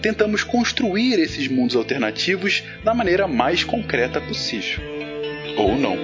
tentamos 0.00 0.44
construir 0.44 1.18
esses 1.18 1.48
mundos 1.48 1.76
alternativos 1.76 2.62
da 2.84 2.94
maneira 2.94 3.26
mais 3.26 3.64
concreta 3.64 4.20
possível. 4.20 4.80
Ou 5.56 5.76
não. 5.76 5.96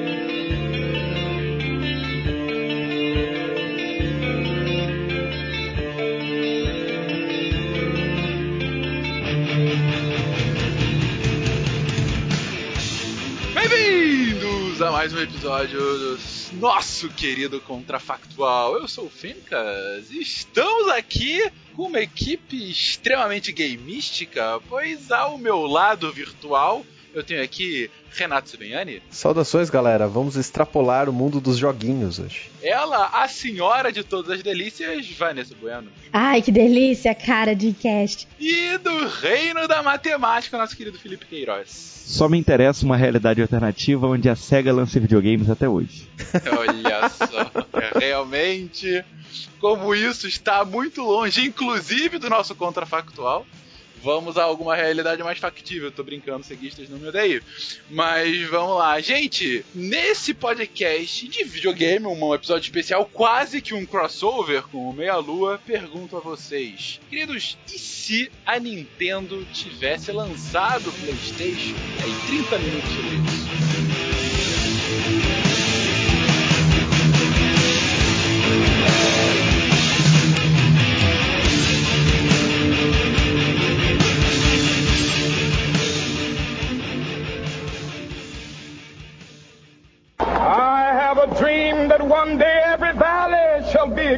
Bem-vindos 13.54 14.82
a 14.82 14.90
mais 14.90 15.12
um 15.12 15.20
episódio 15.20 15.78
do 15.78 16.18
nosso 16.54 17.08
querido 17.10 17.60
Contrafactual. 17.60 18.76
Eu 18.76 18.88
sou 18.88 19.06
o 19.06 19.10
Fencas 19.10 20.10
e 20.10 20.20
estamos 20.20 20.88
aqui 20.88 21.40
uma 21.82 22.00
equipe 22.00 22.70
extremamente 22.70 23.52
gameística, 23.52 24.60
pois 24.68 25.10
ao 25.10 25.36
meu 25.38 25.62
lado 25.66 26.12
virtual 26.12 26.84
eu 27.14 27.22
tenho 27.22 27.42
aqui 27.42 27.90
Renato 28.10 28.50
Sibiani. 28.50 29.00
Saudações, 29.10 29.70
galera. 29.70 30.06
Vamos 30.06 30.36
extrapolar 30.36 31.08
o 31.08 31.12
mundo 31.12 31.40
dos 31.40 31.56
joguinhos 31.56 32.18
hoje. 32.18 32.50
Ela, 32.62 33.06
a 33.12 33.28
senhora 33.28 33.92
de 33.92 34.02
todas 34.02 34.32
as 34.32 34.42
delícias, 34.42 35.08
Vanessa 35.12 35.54
Bueno. 35.60 35.88
Ai, 36.12 36.42
que 36.42 36.50
delícia, 36.50 37.14
cara 37.14 37.54
de 37.54 37.72
cast. 37.72 38.26
E 38.38 38.76
do 38.78 39.06
reino 39.08 39.66
da 39.68 39.82
matemática, 39.82 40.58
nosso 40.58 40.76
querido 40.76 40.98
Felipe 40.98 41.26
Queiroz. 41.26 41.68
Só 42.04 42.28
me 42.28 42.36
interessa 42.36 42.84
uma 42.84 42.96
realidade 42.96 43.40
alternativa 43.40 44.06
onde 44.06 44.28
a 44.28 44.36
SEGA 44.36 44.72
lança 44.72 45.00
videogames 45.00 45.48
até 45.48 45.68
hoje. 45.68 46.06
Olha 46.58 47.08
só, 47.08 47.50
é 47.80 47.98
realmente 47.98 49.02
como 49.58 49.94
isso 49.94 50.28
está 50.28 50.64
muito 50.64 51.02
longe, 51.02 51.46
inclusive 51.46 52.18
do 52.18 52.28
nosso 52.28 52.54
contrafactual 52.54 53.46
vamos 54.04 54.36
a 54.36 54.44
alguma 54.44 54.76
realidade 54.76 55.22
mais 55.22 55.38
factível. 55.38 55.90
Tô 55.90 56.04
brincando, 56.04 56.44
ceguistas 56.44 56.90
não 56.90 56.98
me 56.98 57.08
odeiem. 57.08 57.40
Mas 57.90 58.42
vamos 58.48 58.76
lá. 58.76 59.00
Gente, 59.00 59.64
nesse 59.74 60.34
podcast 60.34 61.26
de 61.26 61.42
videogame, 61.42 62.06
um 62.06 62.34
episódio 62.34 62.66
especial, 62.66 63.08
quase 63.10 63.62
que 63.62 63.72
um 63.72 63.86
crossover 63.86 64.62
com 64.64 64.90
o 64.90 64.92
Meia 64.92 65.16
Lua, 65.16 65.58
pergunto 65.66 66.18
a 66.18 66.20
vocês, 66.20 67.00
queridos, 67.08 67.56
e 67.72 67.78
se 67.78 68.30
a 68.44 68.58
Nintendo 68.58 69.44
tivesse 69.52 70.12
lançado 70.12 70.90
o 70.90 70.92
PlayStation? 70.92 71.74
Aí, 72.02 72.14
30 72.28 72.58
minutos 72.58 72.90
isso. 73.30 73.33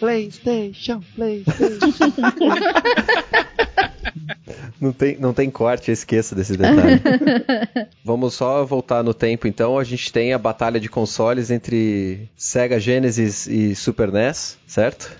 PlayStation, 0.00 1.02
PlayStation. 1.14 2.00
não, 4.80 4.92
tem, 4.92 5.18
não 5.18 5.34
tem 5.34 5.50
corte, 5.50 5.90
eu 5.90 5.92
esqueço 5.92 6.34
desse 6.34 6.56
detalhe. 6.56 7.02
Vamos 8.02 8.32
só 8.34 8.64
voltar 8.64 9.04
no 9.04 9.12
tempo 9.12 9.46
então. 9.46 9.78
A 9.78 9.84
gente 9.84 10.10
tem 10.10 10.32
a 10.32 10.38
batalha 10.38 10.80
de 10.80 10.88
consoles 10.88 11.50
entre 11.50 12.30
Sega 12.34 12.80
Genesis 12.80 13.46
e 13.46 13.76
Super 13.76 14.10
NES, 14.10 14.56
certo? 14.66 15.14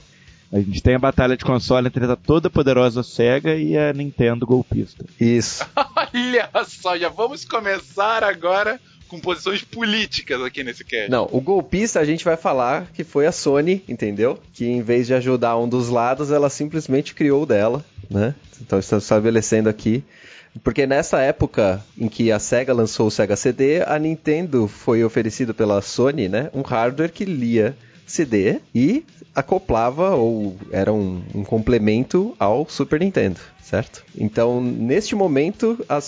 A 0.53 0.59
gente 0.59 0.83
tem 0.83 0.97
a 0.97 0.99
batalha 0.99 1.37
de 1.37 1.45
console 1.45 1.87
entre 1.87 2.05
a 2.07 2.17
toda 2.17 2.51
poderosa 2.51 3.05
Sega 3.05 3.55
e 3.55 3.79
a 3.79 3.93
Nintendo 3.93 4.45
golpista. 4.45 5.05
Isso. 5.21 5.65
Olha 6.13 6.51
só, 6.65 6.99
já 6.99 7.09
vamos 7.09 7.45
começar 7.45 8.25
agora 8.25 8.81
com 9.11 9.19
posições 9.19 9.63
políticas 9.63 10.41
aqui 10.41 10.63
nesse 10.63 10.85
cast. 10.85 11.11
Não, 11.11 11.29
o 11.33 11.41
golpista 11.41 11.99
a 11.99 12.05
gente 12.05 12.25
vai 12.25 12.37
falar 12.37 12.87
que 12.95 13.03
foi 13.03 13.27
a 13.27 13.33
Sony, 13.33 13.83
entendeu? 13.89 14.39
Que 14.53 14.67
em 14.67 14.81
vez 14.81 15.09
de 15.09 15.15
ajudar 15.15 15.59
um 15.59 15.69
dos 15.69 15.89
lados, 15.89 16.31
ela 16.31 16.49
simplesmente 16.49 17.13
criou 17.13 17.45
dela, 17.45 17.85
né? 18.09 18.37
Então 18.61 18.79
estamos 18.79 19.05
estabelecendo 19.05 19.69
aqui. 19.69 20.05
Porque 20.63 20.87
nessa 20.87 21.21
época 21.21 21.85
em 21.99 22.09
que 22.09 22.31
a 22.31 22.39
Sega 22.39 22.73
lançou 22.73 23.09
o 23.09 23.11
Sega 23.11 23.35
CD, 23.35 23.83
a 23.85 23.99
Nintendo 23.99 24.69
foi 24.69 25.03
oferecido 25.03 25.53
pela 25.53 25.83
Sony, 25.83 26.29
né? 26.29 26.49
Um 26.55 26.63
hardware 26.63 27.11
que 27.11 27.25
lia 27.25 27.77
CD 28.11 28.61
e 28.75 29.05
acoplava 29.35 30.15
ou 30.15 30.57
era 30.71 30.93
um, 30.93 31.23
um 31.35 31.45
complemento 31.45 32.35
ao 32.39 32.69
Super 32.69 33.01
Nintendo 33.01 33.41
certo? 33.71 34.03
Então, 34.19 34.61
neste 34.61 35.15
momento, 35.15 35.79
a, 35.89 36.01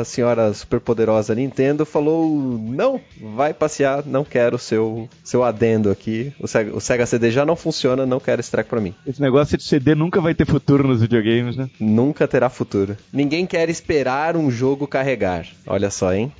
a 0.00 0.04
senhora 0.04 0.54
superpoderosa 0.54 1.34
Nintendo 1.34 1.84
falou: 1.84 2.30
não, 2.58 3.00
vai 3.34 3.52
passear, 3.52 4.04
não 4.06 4.24
quero 4.24 4.56
seu, 4.56 5.08
seu 5.24 5.42
adendo 5.42 5.90
aqui. 5.90 6.32
O 6.38 6.46
Sega, 6.46 6.76
o 6.76 6.80
Sega 6.80 7.04
CD 7.04 7.32
já 7.32 7.44
não 7.44 7.56
funciona, 7.56 8.06
não 8.06 8.20
quero 8.20 8.40
esse 8.40 8.50
treco 8.50 8.70
pra 8.70 8.80
mim. 8.80 8.94
Esse 9.04 9.20
negócio 9.20 9.58
de 9.58 9.64
CD 9.64 9.96
nunca 9.96 10.20
vai 10.20 10.34
ter 10.34 10.46
futuro 10.46 10.86
nos 10.86 11.00
videogames, 11.00 11.56
né? 11.56 11.68
Nunca 11.80 12.28
terá 12.28 12.48
futuro. 12.48 12.96
Ninguém 13.12 13.46
quer 13.46 13.68
esperar 13.68 14.36
um 14.36 14.48
jogo 14.48 14.86
carregar. 14.86 15.46
Olha 15.66 15.90
só, 15.90 16.14
hein? 16.14 16.32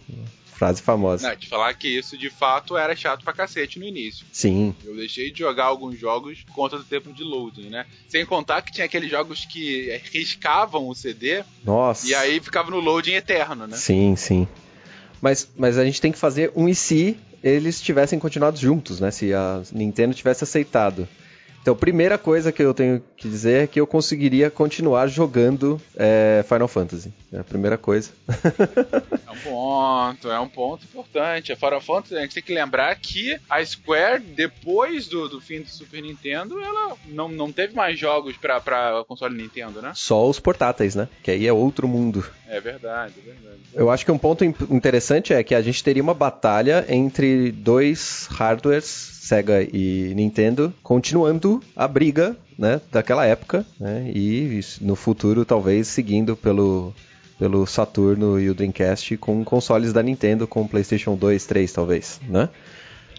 Frase 0.62 0.80
famosa. 0.80 1.28
Não, 1.28 1.36
te 1.36 1.48
falar 1.48 1.74
que 1.74 1.88
isso 1.88 2.16
de 2.16 2.30
fato 2.30 2.76
era 2.76 2.94
chato 2.94 3.24
pra 3.24 3.32
cacete 3.32 3.80
no 3.80 3.84
início. 3.84 4.24
Sim. 4.30 4.72
Eu 4.84 4.94
deixei 4.94 5.32
de 5.32 5.40
jogar 5.40 5.64
alguns 5.64 5.98
jogos 5.98 6.40
por 6.42 6.54
conta 6.54 6.78
do 6.78 6.84
tempo 6.84 7.12
de 7.12 7.24
loading, 7.24 7.68
né? 7.68 7.84
Sem 8.06 8.24
contar 8.24 8.62
que 8.62 8.70
tinha 8.70 8.84
aqueles 8.84 9.10
jogos 9.10 9.44
que 9.44 10.00
riscavam 10.12 10.88
o 10.88 10.94
CD. 10.94 11.42
Nossa. 11.64 12.06
E 12.06 12.14
aí 12.14 12.38
ficava 12.38 12.70
no 12.70 12.78
loading 12.78 13.14
eterno, 13.14 13.66
né? 13.66 13.76
Sim, 13.76 14.14
sim. 14.14 14.46
Mas, 15.20 15.50
mas 15.56 15.76
a 15.76 15.84
gente 15.84 16.00
tem 16.00 16.12
que 16.12 16.18
fazer 16.18 16.52
um 16.54 16.68
e 16.68 16.76
se 16.76 17.16
eles 17.42 17.80
tivessem 17.80 18.20
continuado 18.20 18.56
juntos, 18.56 19.00
né? 19.00 19.10
Se 19.10 19.34
a 19.34 19.62
Nintendo 19.72 20.14
tivesse 20.14 20.44
aceitado 20.44 21.08
Então, 21.60 21.74
primeira 21.74 22.16
coisa 22.16 22.52
que 22.52 22.62
eu 22.62 22.72
tenho 22.72 23.02
que 23.22 23.28
dizer 23.28 23.64
é 23.64 23.66
que 23.66 23.80
eu 23.80 23.86
conseguiria 23.86 24.50
continuar 24.50 25.06
jogando 25.06 25.80
é, 25.96 26.44
Final 26.48 26.68
Fantasy. 26.68 27.12
É 27.32 27.38
a 27.38 27.44
primeira 27.44 27.78
coisa. 27.78 28.10
É 28.28 29.30
um 29.30 29.36
ponto, 29.42 30.30
é 30.30 30.40
um 30.40 30.48
ponto 30.48 30.84
importante. 30.84 31.52
A 31.52 31.56
Final 31.56 31.80
Fantasy, 31.80 32.16
a 32.16 32.20
gente 32.22 32.34
tem 32.34 32.42
que 32.42 32.52
lembrar 32.54 32.94
que 32.96 33.38
a 33.48 33.64
Square, 33.64 34.20
depois 34.22 35.06
do, 35.08 35.28
do 35.28 35.40
fim 35.40 35.60
do 35.62 35.68
Super 35.68 36.02
Nintendo, 36.02 36.60
ela 36.60 36.94
não, 37.08 37.28
não 37.28 37.50
teve 37.52 37.74
mais 37.74 37.98
jogos 37.98 38.36
pra, 38.36 38.60
pra 38.60 39.02
console 39.08 39.34
Nintendo, 39.40 39.80
né? 39.80 39.92
Só 39.94 40.28
os 40.28 40.38
portáteis, 40.38 40.94
né? 40.94 41.08
Que 41.22 41.30
aí 41.30 41.46
é 41.46 41.52
outro 41.52 41.88
mundo. 41.88 42.24
É 42.48 42.60
verdade, 42.60 43.14
é 43.18 43.22
verdade. 43.30 43.58
Eu 43.74 43.90
acho 43.90 44.04
que 44.04 44.12
um 44.12 44.18
ponto 44.18 44.44
in- 44.44 44.54
interessante 44.70 45.32
é 45.32 45.42
que 45.42 45.54
a 45.54 45.62
gente 45.62 45.82
teria 45.82 46.02
uma 46.02 46.12
batalha 46.14 46.84
entre 46.88 47.50
dois 47.52 48.26
hardwares, 48.30 48.84
Sega 49.22 49.62
e 49.62 50.12
Nintendo, 50.14 50.74
continuando 50.82 51.62
a 51.74 51.86
briga, 51.88 52.36
né, 52.62 52.80
daquela 52.92 53.26
época, 53.26 53.66
né, 53.80 54.08
e 54.14 54.60
no 54.80 54.94
futuro 54.94 55.44
talvez 55.44 55.88
seguindo 55.88 56.36
pelo 56.36 56.94
pelo 57.36 57.66
Saturno 57.66 58.38
e 58.38 58.48
o 58.48 58.54
Dreamcast 58.54 59.16
com 59.16 59.44
consoles 59.44 59.92
da 59.92 60.00
Nintendo, 60.00 60.46
com 60.46 60.64
PlayStation 60.64 61.16
2, 61.16 61.44
3 61.44 61.72
talvez, 61.72 62.20
né? 62.28 62.48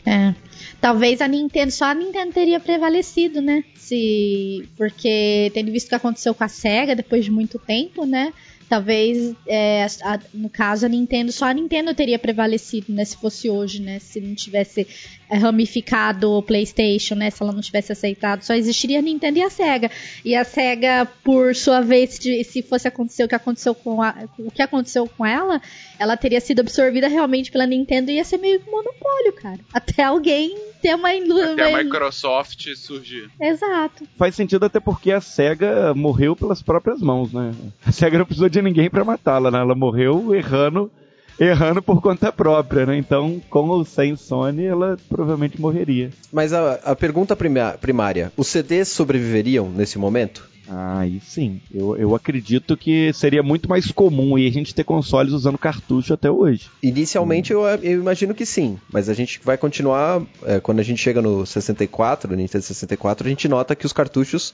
É. 0.06 0.34
Talvez 0.80 1.20
a 1.20 1.28
Nintendo, 1.28 1.72
só 1.72 1.86
a 1.86 1.94
Nintendo 1.94 2.32
teria 2.32 2.60
prevalecido, 2.60 3.42
né? 3.42 3.66
Se. 3.76 4.68
Porque 4.78 5.52
tendo 5.54 5.72
visto 5.74 5.88
o 5.88 5.90
que 5.90 5.96
aconteceu 5.96 6.34
com 6.34 6.44
a 6.44 6.48
SEGA 6.48 6.96
depois 6.96 7.26
de 7.26 7.32
muito 7.32 7.60
tempo, 7.60 8.06
né? 8.06 8.32
Talvez, 8.70 9.36
é, 9.48 9.86
a- 10.04 10.20
no 10.34 10.50
caso, 10.50 10.86
a 10.86 10.90
Nintendo, 10.90 11.32
só 11.32 11.46
a 11.46 11.54
Nintendo 11.54 11.94
teria 11.94 12.18
prevalecido, 12.18 12.92
né? 12.94 13.06
Se 13.06 13.18
fosse 13.18 13.50
hoje, 13.50 13.82
né? 13.82 14.00
Se 14.00 14.20
não 14.20 14.34
tivesse 14.36 14.88
é, 15.30 15.38
ramificado 15.38 16.32
o 16.32 16.42
PlayStation, 16.44 17.16
né? 17.16 17.30
Se 17.30 17.42
ela 17.42 17.52
não 17.52 17.62
tivesse 17.62 17.92
aceitado, 17.92 18.44
só 18.44 18.54
existiria 18.54 19.00
a 19.00 19.02
Nintendo 19.02 19.40
e 19.40 19.42
a 19.42 19.50
SEGA. 19.50 19.90
E 20.24 20.36
a 20.36 20.44
SEGA, 20.44 21.08
por 21.24 21.56
sua 21.56 21.82
vez, 21.82 22.20
se 22.46 22.62
fosse 22.62 22.88
acontecer 22.88 23.24
o 23.24 23.28
que 23.28 23.36
aconteceu 23.36 23.74
com 23.74 24.02
a, 24.02 24.16
o 24.38 24.52
que 24.52 24.62
aconteceu 24.62 25.08
com 25.08 25.26
ela, 25.26 25.62
ela 26.00 26.16
teria 26.18 26.40
sido 26.42 26.60
absorvida 26.62 27.08
realmente 27.08 27.52
pela 27.52 27.66
Nintendo 27.66 28.12
e 28.12 28.16
ia 28.16 28.24
ser 28.24 28.38
meio 28.38 28.60
que 28.60 28.70
um 28.70 28.72
monopólio, 28.74 29.34
cara. 29.34 29.60
Até 29.74 30.04
alguém 30.04 30.56
ter 30.84 30.96
uma 30.96 31.14
ilu- 31.16 31.42
Até 31.54 31.64
a 31.64 31.70
uma- 31.70 31.84
Microsoft 31.84 32.68
surgir. 32.76 33.30
Exato. 33.40 34.04
Faz 34.18 34.36
sentido 34.36 34.66
até 34.66 34.80
porque 34.80 35.12
a 35.12 35.22
SEGA 35.22 35.94
morreu 35.96 36.36
pelas 36.36 36.62
próprias 36.62 37.02
mãos, 37.02 37.32
né? 37.32 37.54
A 37.86 37.92
SEGA 37.92 38.18
não 38.18 38.26
precisou 38.26 38.50
de 38.50 38.62
ninguém 38.62 38.90
pra 38.90 39.06
matá-la, 39.06 39.50
né? 39.50 39.60
Ela 39.60 39.74
morreu 39.76 40.36
errando, 40.36 40.92
errando 41.40 41.82
por 41.82 42.02
conta 42.02 42.32
própria, 42.32 42.86
né? 42.86 42.98
Então, 42.98 43.42
com 43.50 43.70
ou 43.70 43.86
sem 43.86 44.16
Sony, 44.16 44.66
ela 44.66 44.98
provavelmente 45.10 45.60
morreria. 45.60 46.10
Mas 46.32 46.52
a, 46.54 46.74
a 46.84 46.96
pergunta 46.96 47.36
primária, 47.36 48.32
os 48.36 48.48
CDs 48.48 48.90
sobreviveriam 48.90 49.70
nesse 49.70 49.98
momento? 49.98 50.52
Aí 50.68 51.20
sim. 51.20 51.62
Eu, 51.74 51.98
eu 51.98 52.16
acredito 52.16 52.78
que 52.78 53.12
seria 53.14 53.44
muito 53.44 53.68
mais 53.70 53.92
comum 53.92 54.36
a 54.36 54.40
gente 54.40 54.74
ter 54.74 54.84
consoles 54.84 55.34
usando 55.34 55.58
cartucho 55.58 56.14
até 56.14 56.32
hoje. 56.32 56.70
Inicialmente 56.82 57.52
eu, 57.52 57.62
eu 57.62 58.00
imagino 58.00 58.34
que 58.34 58.46
sim, 58.46 58.78
mas 58.92 59.10
a 59.10 59.14
gente 59.14 59.40
vai 59.44 59.58
continuar. 59.58 60.22
é, 60.46 60.60
quando 60.60 60.80
a 60.80 60.84
gente 60.84 61.02
chega 61.02 61.22
no 61.22 61.46
64, 61.46 62.32
no 62.32 62.38
Nintendo 62.38 62.64
64, 62.64 63.28
a 63.28 63.30
gente 63.30 63.48
nota 63.48 63.76
que 63.76 63.86
os 63.86 63.94
cartuchos 63.94 64.54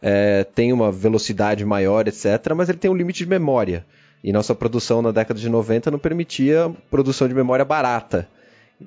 é, 0.00 0.44
têm 0.44 0.72
uma 0.72 0.92
velocidade 0.92 1.64
maior, 1.64 2.06
etc., 2.06 2.54
mas 2.56 2.68
ele 2.68 2.78
tem 2.78 2.90
um 2.90 2.96
limite 2.96 3.24
de 3.24 3.30
memória. 3.30 3.84
E 4.22 4.32
nossa 4.32 4.54
produção 4.54 5.00
na 5.00 5.12
década 5.12 5.38
de 5.38 5.48
90 5.48 5.90
não 5.90 5.98
permitia 5.98 6.72
produção 6.90 7.28
de 7.28 7.34
memória 7.34 7.64
barata. 7.64 8.28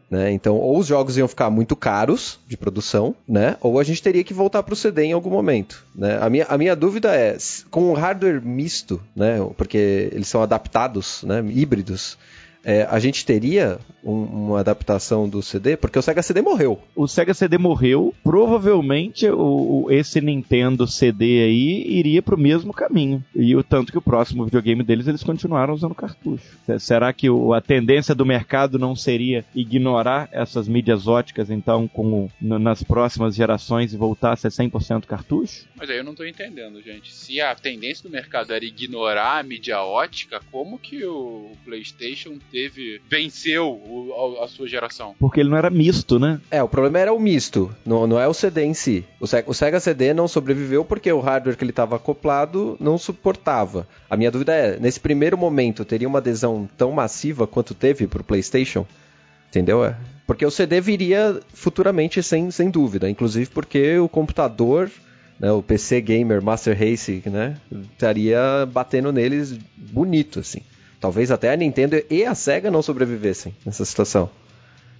Né? 0.09 0.31
Então, 0.31 0.55
ou 0.55 0.77
os 0.77 0.87
jogos 0.87 1.17
iam 1.17 1.27
ficar 1.27 1.49
muito 1.49 1.75
caros 1.75 2.39
de 2.47 2.55
produção, 2.55 3.15
né? 3.27 3.57
ou 3.59 3.79
a 3.79 3.83
gente 3.83 4.01
teria 4.01 4.23
que 4.23 4.33
voltar 4.33 4.63
para 4.63 4.73
o 4.73 4.77
CD 4.77 5.03
em 5.03 5.13
algum 5.13 5.29
momento. 5.29 5.85
Né? 5.95 6.17
A, 6.21 6.29
minha, 6.29 6.45
a 6.45 6.57
minha 6.57 6.75
dúvida 6.75 7.13
é, 7.15 7.37
com 7.69 7.89
o 7.89 7.93
hardware 7.93 8.41
misto, 8.41 9.01
né? 9.15 9.37
porque 9.57 10.09
eles 10.11 10.27
são 10.27 10.41
adaptados, 10.41 11.23
né? 11.23 11.43
híbridos, 11.47 12.17
é, 12.63 12.83
a 12.89 12.99
gente 12.99 13.25
teria 13.25 13.79
um- 14.03 14.23
uma 14.47 14.59
adaptação 14.59 15.27
do 15.29 15.41
CD? 15.41 15.75
Porque 15.77 15.97
o 15.97 16.01
Sega 16.01 16.21
CD 16.23 16.41
morreu. 16.41 16.79
O 16.95 17.07
Sega 17.07 17.33
CD 17.33 17.57
morreu, 17.57 18.13
provavelmente 18.23 19.27
o, 19.29 19.85
o- 19.85 19.91
esse 19.91 20.19
Nintendo 20.21 20.85
CD 20.87 21.43
aí 21.43 21.83
iria 21.99 22.21
pro 22.21 22.37
mesmo 22.37 22.73
caminho. 22.73 23.23
E 23.35 23.55
o 23.55 23.63
tanto 23.63 23.91
que 23.91 23.97
o 23.97 24.01
próximo 24.01 24.45
videogame 24.45 24.83
deles 24.83 25.07
eles 25.07 25.23
continuaram 25.23 25.73
usando 25.73 25.95
cartucho. 25.95 26.43
Se- 26.65 26.79
Será 26.79 27.11
que 27.13 27.29
o- 27.29 27.53
a 27.53 27.61
tendência 27.61 28.13
do 28.13 28.25
mercado 28.25 28.77
não 28.79 28.95
seria 28.95 29.45
ignorar 29.55 30.27
essas 30.31 30.67
mídias 30.67 31.07
óticas 31.07 31.49
então 31.49 31.87
com 31.87 32.29
nas 32.39 32.83
próximas 32.83 33.35
gerações 33.35 33.93
e 33.93 33.97
voltar 33.97 34.33
a 34.33 34.35
ser 34.35 34.51
100% 34.51 35.07
cartucho? 35.07 35.65
Mas 35.75 35.89
aí 35.89 35.97
eu 35.97 36.03
não 36.03 36.13
tô 36.15 36.23
entendendo, 36.25 36.81
gente. 36.81 37.13
Se 37.13 37.39
a 37.41 37.55
tendência 37.55 38.03
do 38.03 38.09
mercado 38.11 38.53
era 38.53 38.63
ignorar 38.65 39.39
a 39.39 39.43
mídia 39.43 39.81
ótica, 39.81 40.41
como 40.51 40.77
que 40.77 41.03
o 41.05 41.51
PlayStation 41.65 42.37
teve 42.51 43.01
venceu 43.09 43.69
o- 43.69 44.37
a, 44.41 44.45
a 44.45 44.47
sua 44.47 44.67
geração? 44.67 45.15
Porque 45.19 45.39
ele 45.39 45.49
não 45.49 45.57
era 45.57 45.69
misto, 45.69 46.19
né? 46.19 46.39
É, 46.51 46.61
o 46.61 46.67
problema 46.67 46.99
era 46.99 47.13
o 47.13 47.19
misto, 47.19 47.73
não, 47.85 48.05
não 48.05 48.19
é 48.19 48.27
o 48.27 48.33
CD 48.33 48.63
em 48.63 48.73
si. 48.73 49.05
O 49.19 49.27
Sega, 49.27 49.49
o 49.49 49.53
Sega 49.53 49.79
CD 49.79 50.13
não 50.13 50.27
sobreviveu 50.27 50.83
porque 50.85 51.11
o 51.11 51.19
hardware 51.19 51.57
que 51.57 51.63
ele 51.63 51.71
estava 51.71 51.95
acoplado 51.95 52.75
não 52.79 52.97
suportava. 52.97 53.87
A 54.09 54.17
minha 54.17 54.29
dúvida 54.31 54.53
é, 54.53 54.79
nesse 54.79 54.99
primeiro 54.99 55.37
momento, 55.37 55.85
teria 55.85 56.07
uma 56.07 56.19
adesão 56.19 56.69
tão 56.77 56.91
massiva 56.91 57.47
quanto 57.47 57.73
teve 57.73 58.07
pro 58.07 58.23
PlayStation? 58.23 58.85
Entendeu? 59.49 59.83
É. 59.83 59.97
Porque 60.27 60.45
o 60.45 60.51
CD 60.51 60.79
viria 60.79 61.39
futuramente 61.53 62.23
sem, 62.23 62.49
sem 62.51 62.69
dúvida, 62.69 63.09
inclusive 63.09 63.49
porque 63.49 63.97
o 63.99 64.07
computador, 64.07 64.89
né, 65.37 65.51
o 65.51 65.61
PC 65.61 65.99
Gamer 65.99 66.41
Master 66.41 66.77
Race, 66.77 67.21
né, 67.25 67.57
estaria 67.91 68.65
batendo 68.71 69.11
neles 69.11 69.57
bonito, 69.75 70.39
assim. 70.39 70.61
Talvez 71.01 71.31
até 71.31 71.51
a 71.51 71.57
Nintendo 71.57 72.01
e 72.11 72.23
a 72.23 72.35
Sega 72.35 72.69
não 72.69 72.83
sobrevivessem 72.83 73.55
nessa 73.65 73.83
situação. 73.83 74.29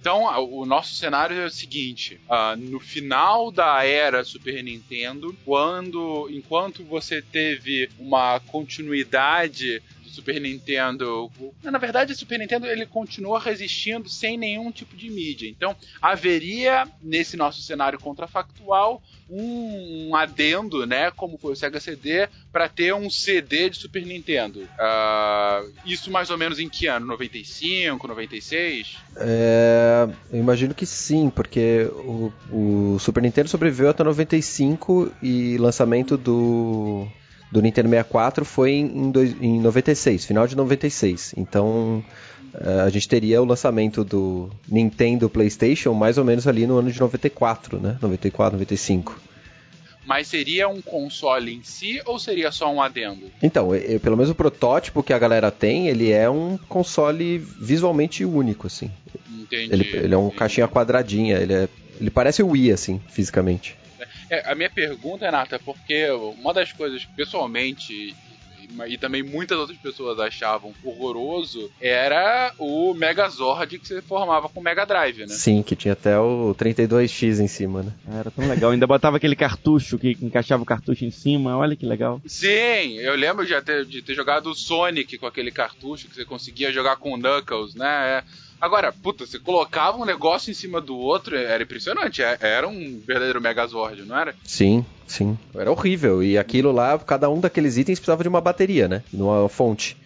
Então, 0.00 0.24
o 0.50 0.66
nosso 0.66 0.96
cenário 0.96 1.40
é 1.40 1.46
o 1.46 1.50
seguinte: 1.50 2.20
ah, 2.28 2.56
no 2.58 2.80
final 2.80 3.52
da 3.52 3.86
era 3.86 4.24
Super 4.24 4.60
Nintendo, 4.64 5.32
quando, 5.44 6.28
enquanto 6.28 6.84
você 6.84 7.22
teve 7.22 7.88
uma 8.00 8.40
continuidade 8.40 9.80
Super 10.12 10.40
Nintendo, 10.40 11.30
na 11.62 11.78
verdade, 11.78 12.12
o 12.12 12.16
Super 12.16 12.38
Nintendo 12.38 12.66
ele 12.66 12.86
continua 12.86 13.40
resistindo 13.40 14.08
sem 14.08 14.36
nenhum 14.36 14.70
tipo 14.70 14.96
de 14.96 15.10
mídia. 15.10 15.48
Então, 15.48 15.74
haveria 16.00 16.86
nesse 17.02 17.36
nosso 17.36 17.62
cenário 17.62 17.98
contrafactual 17.98 19.02
um, 19.30 20.14
adendo, 20.14 20.86
né, 20.86 21.10
como 21.10 21.38
foi 21.38 21.52
o 21.52 21.56
Sega 21.56 21.80
CD, 21.80 22.28
para 22.52 22.68
ter 22.68 22.92
um 22.92 23.08
CD 23.08 23.70
de 23.70 23.78
Super 23.78 24.04
Nintendo. 24.04 24.68
Ah, 24.78 25.64
isso 25.86 26.10
mais 26.10 26.28
ou 26.28 26.36
menos 26.36 26.58
em 26.58 26.68
que 26.68 26.86
ano? 26.86 27.06
95, 27.06 28.06
96? 28.06 28.98
É, 29.16 30.08
eu 30.30 30.38
imagino 30.38 30.74
que 30.74 30.84
sim, 30.84 31.30
porque 31.30 31.88
o, 31.94 32.32
o 32.50 32.98
Super 32.98 33.22
Nintendo 33.22 33.48
sobreviveu 33.48 33.88
até 33.88 34.04
95 34.04 35.10
e 35.22 35.56
lançamento 35.56 36.18
do, 36.18 37.08
do 37.52 37.60
Nintendo 37.62 37.88
64 37.90 38.44
foi 38.44 38.72
em, 38.72 39.10
dois- 39.10 39.36
em 39.40 39.60
96, 39.60 40.24
final 40.24 40.46
de 40.46 40.56
96. 40.56 41.34
Então 41.36 42.02
é, 42.54 42.80
a 42.80 42.88
gente 42.88 43.08
teria 43.08 43.40
o 43.40 43.44
lançamento 43.44 44.02
do 44.04 44.50
Nintendo 44.68 45.28
PlayStation 45.28 45.92
mais 45.94 46.16
ou 46.18 46.24
menos 46.24 46.46
ali 46.48 46.66
no 46.66 46.78
ano 46.78 46.90
de 46.90 46.98
94, 46.98 47.78
né? 47.78 47.96
94, 48.02 48.58
95. 48.58 49.20
Mas 50.04 50.26
seria 50.26 50.66
um 50.68 50.82
console 50.82 51.54
em 51.54 51.62
si 51.62 52.00
ou 52.04 52.18
seria 52.18 52.50
só 52.50 52.72
um 52.72 52.82
adendo? 52.82 53.30
Então, 53.40 53.72
e- 53.74 53.94
e 53.94 53.98
pelo 54.00 54.16
menos 54.16 54.30
o 54.30 54.34
protótipo 54.34 55.00
que 55.02 55.12
a 55.12 55.18
galera 55.18 55.48
tem, 55.50 55.86
ele 55.88 56.10
é 56.10 56.28
um 56.28 56.58
console 56.68 57.38
visualmente 57.38 58.24
único, 58.24 58.66
assim. 58.66 58.90
Entendi. 59.30 59.72
Ele, 59.72 59.88
ele 59.96 60.14
é 60.14 60.18
um 60.18 60.22
entendi. 60.26 60.36
caixinha 60.38 60.66
quadradinha, 60.66 61.36
ele, 61.38 61.52
é, 61.52 61.68
ele 62.00 62.10
parece 62.10 62.42
o 62.42 62.48
Wii, 62.48 62.72
assim, 62.72 63.00
fisicamente. 63.10 63.76
É, 64.32 64.50
a 64.50 64.54
minha 64.54 64.70
pergunta, 64.70 65.26
Renata, 65.26 65.56
é 65.56 65.58
porque 65.58 66.08
uma 66.10 66.54
das 66.54 66.72
coisas, 66.72 67.04
pessoalmente, 67.04 67.92
e, 67.92 68.14
e 68.88 68.96
também 68.96 69.22
muitas 69.22 69.58
outras 69.58 69.76
pessoas 69.76 70.18
achavam 70.18 70.72
horroroso, 70.82 71.70
era 71.78 72.50
o 72.58 72.94
Megazord 72.94 73.78
que 73.78 73.86
você 73.86 74.00
formava 74.00 74.48
com 74.48 74.58
o 74.58 74.62
Mega 74.62 74.86
Drive, 74.86 75.18
né? 75.26 75.28
Sim, 75.28 75.62
que 75.62 75.76
tinha 75.76 75.92
até 75.92 76.18
o 76.18 76.54
32X 76.58 77.40
em 77.40 77.46
cima, 77.46 77.82
né? 77.82 77.92
Ah, 78.08 78.20
Era 78.20 78.30
tão 78.30 78.48
legal. 78.48 78.70
Ainda 78.70 78.86
botava 78.86 79.18
aquele 79.18 79.36
cartucho 79.36 79.98
que 79.98 80.16
encaixava 80.22 80.62
o 80.62 80.66
cartucho 80.66 81.04
em 81.04 81.10
cima. 81.10 81.58
Olha 81.58 81.76
que 81.76 81.84
legal. 81.84 82.18
Sim, 82.24 82.96
eu 83.00 83.14
lembro 83.14 83.44
de 83.44 83.60
ter, 83.60 83.84
de 83.84 84.00
ter 84.00 84.14
jogado 84.14 84.46
o 84.46 84.54
Sonic 84.54 85.18
com 85.18 85.26
aquele 85.26 85.50
cartucho 85.50 86.08
que 86.08 86.14
você 86.14 86.24
conseguia 86.24 86.72
jogar 86.72 86.96
com 86.96 87.12
o 87.12 87.18
Knuckles, 87.18 87.74
né? 87.74 88.18
É. 88.18 88.51
Agora, 88.62 88.92
puta, 88.92 89.26
você 89.26 89.40
colocava 89.40 89.98
um 89.98 90.04
negócio 90.04 90.48
em 90.50 90.54
cima 90.54 90.80
do 90.80 90.96
outro, 90.96 91.36
era 91.36 91.62
impressionante. 91.64 92.22
é- 92.22 92.38
Era 92.40 92.68
um 92.68 93.02
verdadeiro 93.04 93.40
Megazord, 93.40 94.02
não 94.04 94.16
era? 94.16 94.36
Sim, 94.44 94.86
sim. 95.04 95.36
Era 95.52 95.68
horrível. 95.70 96.22
E 96.22 96.38
aquilo 96.38 96.70
lá, 96.70 96.96
cada 97.00 97.28
um 97.28 97.40
daqueles 97.40 97.76
itens 97.76 97.98
precisava 97.98 98.22
de 98.22 98.28
uma 98.28 98.40
bateria, 98.40 98.86
né? 98.86 99.02
Numa 99.12 99.48
fonte. 99.48 99.96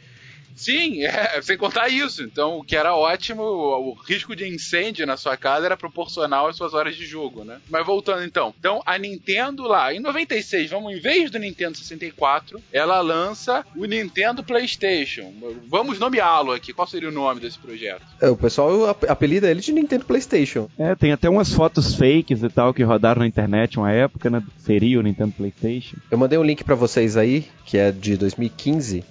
Sim, 0.56 1.04
é, 1.06 1.40
sem 1.42 1.56
contar 1.56 1.88
isso. 1.88 2.22
Então, 2.22 2.58
o 2.58 2.64
que 2.64 2.75
era 2.75 2.96
ótimo, 2.96 3.42
o, 3.42 3.92
risco 3.94 4.34
de 4.34 4.48
incêndio 4.48 5.06
na 5.06 5.16
sua 5.16 5.36
casa 5.36 5.66
era 5.66 5.76
proporcional 5.76 6.48
às 6.48 6.56
suas 6.56 6.75
horas 6.75 6.96
de 6.96 7.06
jogo, 7.06 7.44
né? 7.44 7.58
Mas 7.70 7.86
voltando 7.86 8.25
então. 8.25 8.54
Então, 8.58 8.82
a 8.84 8.98
Nintendo 8.98 9.64
lá, 9.64 9.92
em 9.94 10.00
96, 10.00 10.70
vamos, 10.70 10.92
em 10.96 10.98
vez 10.98 11.30
do 11.30 11.38
Nintendo 11.38 11.76
64, 11.76 12.60
ela 12.72 13.00
lança 13.00 13.64
o 13.76 13.84
Nintendo 13.84 14.42
PlayStation. 14.42 15.32
Vamos 15.68 15.98
nomeá-lo 15.98 16.52
aqui. 16.52 16.72
Qual 16.72 16.86
seria 16.88 17.08
o 17.08 17.12
nome 17.12 17.40
desse 17.40 17.58
projeto? 17.58 18.02
É, 18.20 18.28
o 18.28 18.36
pessoal 18.36 18.88
ap- 18.88 19.04
apelida 19.08 19.50
ele 19.50 19.60
de 19.60 19.72
Nintendo 19.72 20.04
PlayStation. 20.04 20.68
É, 20.78 20.94
tem 20.94 21.12
até 21.12 21.28
umas 21.28 21.52
fotos 21.52 21.94
fakes 21.94 22.42
e 22.42 22.48
tal 22.48 22.72
que 22.72 22.82
rodaram 22.82 23.20
na 23.20 23.26
internet 23.26 23.78
uma 23.78 23.92
época, 23.92 24.30
né? 24.30 24.42
Seria 24.58 24.98
o 24.98 25.02
Nintendo 25.02 25.32
PlayStation. 25.36 25.96
Eu 26.10 26.16
mandei 26.18 26.38
um 26.38 26.42
link 26.44 26.64
pra 26.64 26.75
vocês 26.75 27.16
aí, 27.16 27.46
que 27.64 27.76
é 27.76 27.92
de 27.92 28.16
2015, 28.16 29.04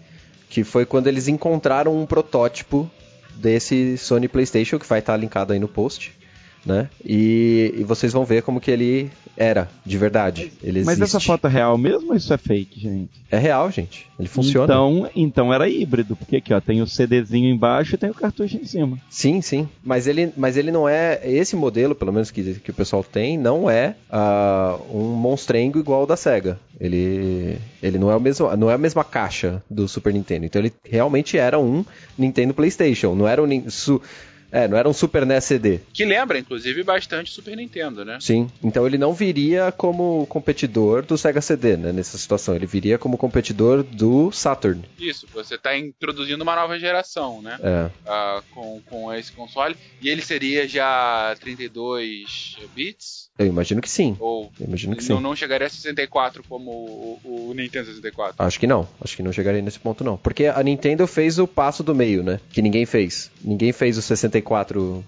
que 0.49 0.63
foi 0.63 0.85
quando 0.85 1.07
eles 1.07 1.27
encontraram 1.27 1.97
um 1.97 2.05
protótipo 2.05 2.89
desse 3.35 3.97
Sony 3.97 4.27
PlayStation, 4.27 4.79
que 4.79 4.85
vai 4.85 4.99
estar 4.99 5.17
linkado 5.17 5.53
aí 5.53 5.59
no 5.59 5.67
post, 5.67 6.13
né? 6.65 6.89
E, 7.03 7.73
e 7.77 7.83
vocês 7.83 8.11
vão 8.11 8.25
ver 8.25 8.41
como 8.41 8.59
que 8.59 8.71
ele 8.71 9.11
era, 9.37 9.69
de 9.85 9.97
verdade. 9.97 10.51
Ele 10.63 10.83
Mas 10.83 10.97
existe. 10.97 11.15
essa 11.17 11.19
foto 11.19 11.47
é 11.47 11.49
real 11.49 11.77
mesmo 11.77 12.09
ou 12.09 12.15
isso 12.15 12.33
é 12.33 12.37
fake, 12.37 12.79
gente? 12.79 13.11
É 13.29 13.37
real, 13.37 13.69
gente. 13.69 14.07
Ele 14.17 14.27
funciona. 14.27 14.65
Então, 14.65 15.09
então 15.15 15.53
era 15.53 15.67
híbrido, 15.67 16.15
porque 16.15 16.37
aqui 16.37 16.53
ó, 16.53 16.61
tem 16.61 16.81
o 16.81 16.87
CDzinho 16.87 17.53
embaixo 17.53 17.95
e 17.95 17.97
tem 17.97 18.09
o 18.09 18.13
cartucho 18.13 18.57
em 18.57 18.65
cima. 18.65 18.97
Sim, 19.09 19.41
sim. 19.41 19.67
Mas 19.83 20.07
ele, 20.07 20.31
mas 20.37 20.57
ele 20.57 20.71
não 20.71 20.87
é. 20.87 21.19
Esse 21.23 21.55
modelo, 21.55 21.93
pelo 21.93 22.13
menos 22.13 22.31
que, 22.31 22.55
que 22.55 22.71
o 22.71 22.73
pessoal 22.73 23.03
tem, 23.03 23.37
não 23.37 23.69
é 23.69 23.95
ah, 24.09 24.77
um 24.91 25.13
monstrengo 25.13 25.79
igual 25.79 26.03
o 26.03 26.07
da 26.07 26.15
SEGA. 26.15 26.59
Ele, 26.79 27.57
ele 27.81 27.97
não, 27.97 28.11
é 28.11 28.15
o 28.15 28.19
mesmo, 28.19 28.55
não 28.55 28.69
é 28.69 28.73
a 28.73 28.77
mesma 28.77 29.03
caixa 29.03 29.61
do 29.69 29.87
Super 29.87 30.13
Nintendo. 30.13 30.45
Então 30.45 30.61
ele 30.61 30.73
realmente 30.83 31.37
era 31.37 31.59
um 31.59 31.85
Nintendo 32.17 32.53
PlayStation. 32.53 33.15
Não 33.15 33.27
era 33.27 33.41
um. 33.41 33.69
Su, 33.69 34.01
é, 34.63 34.67
não 34.67 34.77
era 34.77 34.87
um 34.89 34.93
Super 34.93 35.25
NES 35.25 35.43
CD. 35.43 35.79
Que 35.93 36.05
lembra, 36.05 36.37
inclusive, 36.39 36.83
bastante 36.83 37.31
Super 37.31 37.55
Nintendo, 37.55 38.03
né? 38.05 38.17
Sim. 38.21 38.49
Então 38.63 38.85
ele 38.87 38.97
não 38.97 39.13
viria 39.13 39.71
como 39.71 40.25
competidor 40.27 41.03
do 41.05 41.17
Sega 41.17 41.41
CD, 41.41 41.77
né? 41.77 41.91
Nessa 41.91 42.17
situação. 42.17 42.55
Ele 42.55 42.65
viria 42.65 42.97
como 42.97 43.17
competidor 43.17 43.83
do 43.83 44.31
Saturn. 44.31 44.81
Isso, 44.99 45.27
você 45.33 45.55
está 45.55 45.77
introduzindo 45.77 46.41
uma 46.43 46.55
nova 46.55 46.77
geração, 46.79 47.41
né? 47.41 47.57
É. 47.61 47.89
Ah, 48.07 48.41
com, 48.53 48.81
com 48.89 49.13
esse 49.13 49.31
console. 49.31 49.75
E 50.01 50.09
ele 50.09 50.21
seria 50.21 50.67
já 50.67 51.35
32 51.39 52.57
bits? 52.75 53.29
Eu 53.37 53.47
imagino 53.47 53.81
que 53.81 53.89
sim. 53.89 54.15
Ou 54.19 54.51
Eu 54.59 54.67
imagino 54.67 54.95
que 54.95 55.07
não, 55.09 55.17
sim. 55.17 55.23
não 55.23 55.35
chegaria 55.35 55.67
a 55.67 55.69
64 55.69 56.43
como 56.47 56.71
o, 56.71 57.19
o- 57.23 57.49
o 57.49 57.53
Nintendo 57.53 57.87
64? 57.87 58.35
Acho 58.39 58.59
que 58.59 58.67
não. 58.67 58.87
Acho 59.01 59.15
que 59.17 59.23
não 59.23 59.33
chegaria 59.33 59.61
nesse 59.61 59.79
ponto, 59.79 60.03
não. 60.03 60.15
Porque 60.17 60.45
a 60.45 60.61
Nintendo 60.63 61.05
fez 61.05 61.37
o 61.37 61.45
passo 61.47 61.83
do 61.83 61.93
meio, 61.93 62.23
né? 62.23 62.39
Que 62.51 62.61
ninguém 62.61 62.85
fez. 62.85 63.29
Ninguém 63.43 63.71
fez 63.73 63.97
os 63.97 64.05
64 64.05 64.41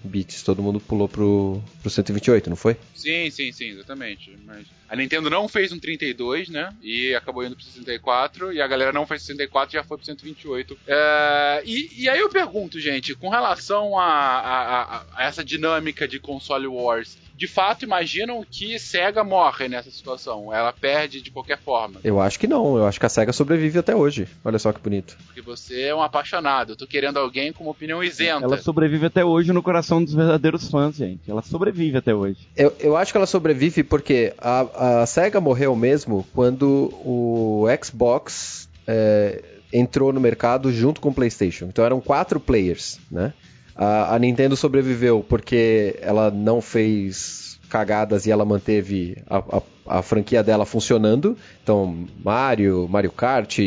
bits. 0.04 0.42
Todo 0.42 0.62
mundo 0.62 0.80
pulou 0.80 1.08
pro, 1.08 1.62
pro 1.80 1.90
128, 1.90 2.48
não 2.50 2.56
foi? 2.56 2.76
Sim, 2.94 3.30
sim, 3.30 3.52
sim, 3.52 3.70
exatamente. 3.70 4.36
Mas 4.44 4.66
a 4.88 4.96
Nintendo 4.96 5.30
não 5.30 5.48
fez 5.48 5.70
um 5.72 5.78
32, 5.78 6.48
né? 6.48 6.74
E 6.82 7.14
acabou 7.14 7.44
indo 7.44 7.54
pro 7.54 7.64
64. 7.64 8.52
E 8.52 8.60
a 8.60 8.66
galera 8.66 8.92
não 8.92 9.06
fez 9.06 9.22
64 9.22 9.74
e 9.76 9.78
já 9.78 9.84
foi 9.84 9.96
pro 9.96 10.06
128. 10.06 10.78
É, 10.86 11.62
e, 11.64 12.02
e 12.04 12.08
aí 12.08 12.18
eu 12.18 12.28
pergunto, 12.28 12.80
gente, 12.80 13.14
com 13.14 13.28
relação 13.28 13.98
a, 13.98 14.04
a- 14.04 14.82
a- 14.82 15.04
a 15.14 15.24
essa 15.24 15.44
dinâmica 15.44 16.08
de 16.08 16.18
console 16.18 16.66
wars, 16.66 17.16
de 17.38 17.46
fato 17.46 17.84
imaginam 17.84 18.44
que 18.50 18.76
Sega 18.80 19.22
morre 19.22 19.68
nessa 19.68 19.92
situação? 19.92 20.52
Ela 20.52 20.72
perde 20.72 21.22
de 21.22 21.30
qualquer 21.30 21.56
forma? 21.56 22.00
Eu 22.02 22.20
acho 22.20 22.36
que 22.36 22.48
não. 22.48 22.76
Eu 22.76 22.84
acho 22.84 22.98
que 22.98 23.06
a 23.06 23.08
SEGA 23.08 23.32
sobrevive 23.32 23.78
até 23.78 23.94
hoje. 23.94 24.26
Olha 24.44 24.58
só 24.58 24.72
que 24.72 24.80
bonito. 24.80 25.16
Porque 25.26 25.40
você 25.40 25.82
é 25.82 25.94
um 25.94 26.02
apaixonado. 26.02 26.72
Eu 26.72 26.76
tô 26.76 26.84
querendo 26.84 27.16
alguém 27.16 27.52
com 27.52 27.62
uma 27.62 27.70
opinião 27.70 28.02
isenta. 28.02 28.44
Ela 28.44 28.58
sobrevive 28.58 29.06
até 29.06 29.24
hoje 29.24 29.52
no 29.52 29.62
coração 29.62 30.02
dos 30.02 30.12
verdadeiros 30.12 30.68
fãs, 30.68 30.96
gente. 30.96 31.30
Ela 31.30 31.42
sobrevive 31.42 31.96
até 31.96 32.12
hoje. 32.12 32.48
Eu, 32.56 32.74
eu 32.80 32.96
acho 32.96 33.12
que 33.12 33.16
ela 33.16 33.26
sobrevive 33.26 33.84
porque 33.84 34.34
a, 34.36 35.02
a 35.02 35.06
SEGA 35.06 35.40
morreu 35.40 35.76
mesmo 35.76 36.26
quando 36.34 36.92
o 37.04 37.66
Xbox 37.80 38.68
é, 38.84 39.44
entrou 39.72 40.12
no 40.12 40.20
mercado 40.20 40.72
junto 40.72 41.00
com 41.00 41.10
o 41.10 41.14
PlayStation. 41.14 41.66
Então 41.66 41.84
eram 41.84 42.00
quatro 42.00 42.40
players, 42.40 42.98
né? 43.08 43.32
A, 43.78 44.18
Nintendo 44.18 44.56
sobreviveu 44.56 45.24
porque 45.26 45.96
ela 46.02 46.30
não 46.30 46.60
fez 46.60 47.58
cagadas 47.70 48.26
e 48.26 48.30
ela 48.30 48.44
manteve 48.44 49.18
a, 49.28 49.38
a- 49.38 49.62
a 49.98 50.02
franquia 50.02 50.42
dela 50.42 50.66
funcionando. 50.66 51.36
Então, 51.62 52.06
Mario, 52.24 52.86
Mario 52.90 53.12
Kart, 53.12 53.58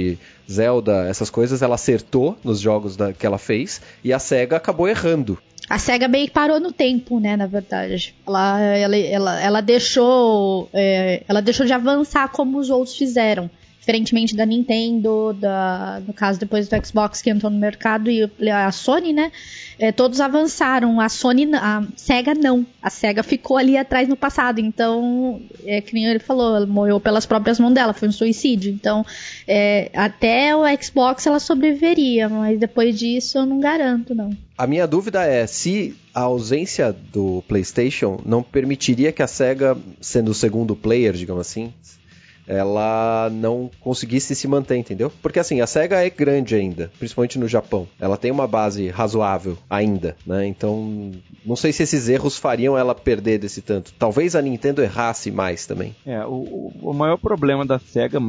Zelda, 0.50 1.08
essas 1.08 1.30
coisas, 1.30 1.62
ela 1.62 1.76
acertou 1.76 2.38
nos 2.44 2.60
jogos 2.60 2.96
da- 2.98 3.14
que 3.14 3.26
ela 3.26 3.38
fez. 3.38 3.82
E 4.04 4.12
a 4.12 4.20
SEGA 4.20 4.58
acabou 4.58 4.88
errando. 4.88 5.38
A 5.70 5.80
SEGA 5.80 6.08
meio 6.08 6.28
que 6.28 6.34
parou 6.34 6.60
no 6.60 6.72
tempo, 6.74 7.20
né, 7.20 7.38
na 7.38 7.48
verdade. 7.48 8.14
Ela, 8.28 8.60
ela, 8.60 8.98
ela, 8.98 9.42
ela 9.42 9.62
deixou. 9.62 10.70
é, 10.74 11.24
ela 11.28 11.42
deixou 11.42 11.66
de 11.66 11.72
avançar 11.74 12.28
como 12.30 12.60
os 12.60 12.70
outros 12.70 12.98
fizeram. 12.98 13.50
Diferentemente 13.82 14.36
da 14.36 14.46
Nintendo, 14.46 15.36
da, 15.40 16.02
no 16.08 16.14
caso 16.14 16.40
depois 16.40 16.70
do 16.70 16.86
Xbox 16.86 17.22
que 17.22 17.30
entrou 17.30 17.52
no 17.52 17.58
mercado 17.58 18.10
e 18.12 18.30
a 18.50 18.72
Sony, 18.72 19.12
né? 19.12 19.32
é, 19.82 19.92
todos 19.92 20.22
avançaram. 20.22 21.02
A 21.02 21.10
Sony, 21.10 21.50
a 21.56 21.84
SEGA 21.96 22.36
não. 22.36 22.64
A 22.80 22.90
SEGA 22.92 23.24
ficou 23.24 23.58
ali 23.58 23.76
atrás 23.76 24.08
no 24.08 24.16
passado. 24.16 24.60
Então, 24.60 25.42
é 25.66 25.82
que 25.82 25.96
nem 25.96 26.06
ele 26.06 26.20
falou, 26.20 26.56
ela 26.56 26.68
morreu 26.68 27.00
pelas 27.00 27.26
próprias 27.26 27.60
mãos 27.60 27.74
dela, 27.74 27.92
foi 27.92 28.08
um 28.08 28.12
suicídio. 28.12 28.72
Então, 28.72 29.04
é, 29.48 29.90
até 29.96 30.56
o 30.56 30.62
Xbox 30.80 31.26
ela 31.26 31.40
sobreviveria, 31.40 32.30
mas 32.30 32.60
depois 32.60 32.98
disso 32.98 33.40
eu 33.40 33.46
não 33.48 33.60
garanto, 33.60 34.14
não. 34.14 34.30
A 34.56 34.68
minha 34.68 34.86
dúvida 34.86 35.24
é 35.26 35.48
se 35.48 35.96
a 36.14 36.22
ausência 36.22 36.96
do 37.12 37.44
PlayStation 37.48 38.22
não 38.24 38.44
permitiria 38.44 39.12
que 39.12 39.24
a 39.24 39.28
SEGA, 39.28 39.76
sendo 40.00 40.30
o 40.30 40.36
segundo 40.36 40.76
player, 40.76 41.14
digamos 41.14 41.42
assim, 41.42 41.74
ela 42.48 43.30
não 43.32 43.70
conseguisse 43.80 44.36
se 44.36 44.48
manter, 44.48 44.76
entendeu? 44.78 45.12
Porque 45.22 45.40
assim, 45.40 45.62
a 45.62 45.68
SEGA 45.68 46.06
é 46.06 46.10
grande 46.10 46.56
ainda, 46.56 46.92
principalmente 47.00 47.40
no 47.40 47.48
Japão. 47.48 47.88
Ela 48.00 48.18
tem 48.18 48.32
uma 48.32 48.48
base 48.48 48.88
razoável 48.90 49.58
ainda, 49.70 50.16
né? 50.26 50.46
Então, 50.48 51.12
não 51.46 51.56
sei 51.56 51.72
se 51.72 51.84
esses 51.84 52.10
erros 52.10 52.38
fariam 52.38 52.78
ela 52.78 52.94
perder 52.96 53.38
desse 53.40 53.62
tanto. 53.62 53.94
Talvez 53.98 54.36
a 54.36 54.42
Nintendo 54.42 54.82
errasse 54.82 55.32
mais 55.32 55.66
também. 55.66 55.96
É, 56.06 56.26
o, 56.26 56.72
o- 56.82 56.94
maior 56.94 57.18
problema 57.18 57.66
da 57.66 57.80
SEGA 57.80 58.20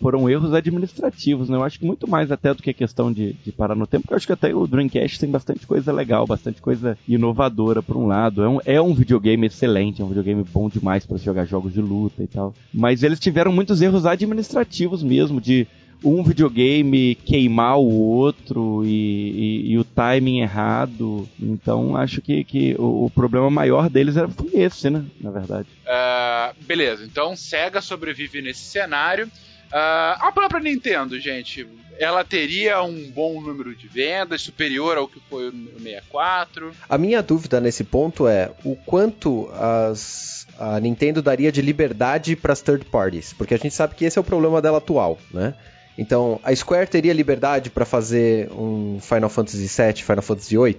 foram 0.00 0.28
erros 0.28 0.52
administrativos, 0.54 1.48
né? 1.48 1.56
Eu 1.56 1.62
acho 1.62 1.78
que 1.78 1.86
muito 1.86 2.08
mais 2.08 2.30
até 2.32 2.52
do 2.54 2.62
que 2.62 2.70
a 2.70 2.74
questão 2.74 3.12
de, 3.12 3.32
de 3.44 3.52
parar 3.52 3.74
no 3.74 3.86
tempo, 3.86 4.02
porque 4.02 4.14
eu 4.14 4.16
acho 4.16 4.26
que 4.26 4.32
até 4.32 4.54
o 4.54 4.66
Dreamcast 4.66 5.18
tem 5.20 5.30
bastante 5.30 5.66
coisa 5.66 5.92
legal, 5.92 6.26
bastante 6.26 6.60
coisa 6.60 6.96
inovadora 7.06 7.82
por 7.82 7.96
um 7.96 8.06
lado. 8.06 8.42
É 8.42 8.48
um, 8.48 8.58
é 8.64 8.80
um 8.80 8.94
videogame 8.94 9.46
excelente, 9.46 10.00
é 10.00 10.04
um 10.04 10.08
videogame 10.08 10.42
bom 10.44 10.68
demais 10.68 11.04
para 11.06 11.16
jogar 11.18 11.44
jogos 11.44 11.72
de 11.72 11.80
luta 11.80 12.22
e 12.22 12.26
tal. 12.26 12.54
Mas 12.72 13.02
eles 13.02 13.20
tiveram 13.20 13.47
muitos 13.52 13.80
erros 13.82 14.06
administrativos 14.06 15.02
mesmo, 15.02 15.40
de 15.40 15.66
um 16.02 16.22
videogame 16.22 17.16
queimar 17.26 17.76
o 17.78 17.88
outro 17.90 18.84
e, 18.84 18.90
e- 18.90 19.72
e 19.72 19.78
o 19.78 19.84
timing 19.84 20.40
errado. 20.40 21.28
Então 21.40 21.96
acho 21.96 22.22
que, 22.22 22.44
que 22.44 22.76
o, 22.78 23.06
o 23.06 23.10
problema 23.10 23.50
maior 23.50 23.90
deles 23.90 24.16
era, 24.16 24.28
foi 24.28 24.50
esse, 24.54 24.88
né? 24.90 25.04
Na 25.20 25.30
verdade. 25.30 25.66
Ah, 25.86 26.52
beleza, 26.66 27.04
então 27.04 27.34
Sega 27.34 27.80
sobrevive 27.80 28.40
nesse 28.40 28.64
cenário. 28.70 29.28
Ah, 29.72 30.18
a 30.20 30.32
própria 30.32 30.60
Nintendo, 30.60 31.18
gente, 31.20 31.66
ela 31.98 32.24
teria 32.24 32.82
um 32.82 33.10
bom 33.10 33.40
número 33.40 33.74
de 33.74 33.88
vendas, 33.88 34.42
superior 34.42 34.96
ao 34.96 35.08
que 35.08 35.20
foi 35.28 35.48
o 35.48 35.52
64. 35.78 36.72
A 36.88 36.96
minha 36.96 37.22
dúvida 37.22 37.60
nesse 37.60 37.84
ponto 37.84 38.28
é 38.28 38.50
o 38.64 38.76
quanto 38.76 39.50
as, 39.52 40.46
a 40.58 40.78
Nintendo 40.80 41.20
daria 41.20 41.50
de 41.50 41.60
liberdade 41.60 42.36
para 42.36 42.52
as 42.52 42.62
third 42.62 42.84
parties, 42.86 43.32
porque 43.32 43.54
a 43.54 43.58
gente 43.58 43.74
sabe 43.74 43.94
que 43.94 44.04
esse 44.04 44.16
é 44.18 44.20
o 44.20 44.24
problema 44.24 44.62
dela 44.62 44.78
atual, 44.78 45.18
né? 45.32 45.54
Então, 45.98 46.38
a 46.44 46.54
Square 46.54 46.88
teria 46.88 47.12
liberdade 47.12 47.70
para 47.70 47.84
fazer 47.84 48.48
um 48.52 49.00
Final 49.00 49.28
Fantasy 49.28 49.66
VII, 49.66 50.02
Final 50.04 50.22
Fantasy 50.22 50.56
VIII, 50.56 50.78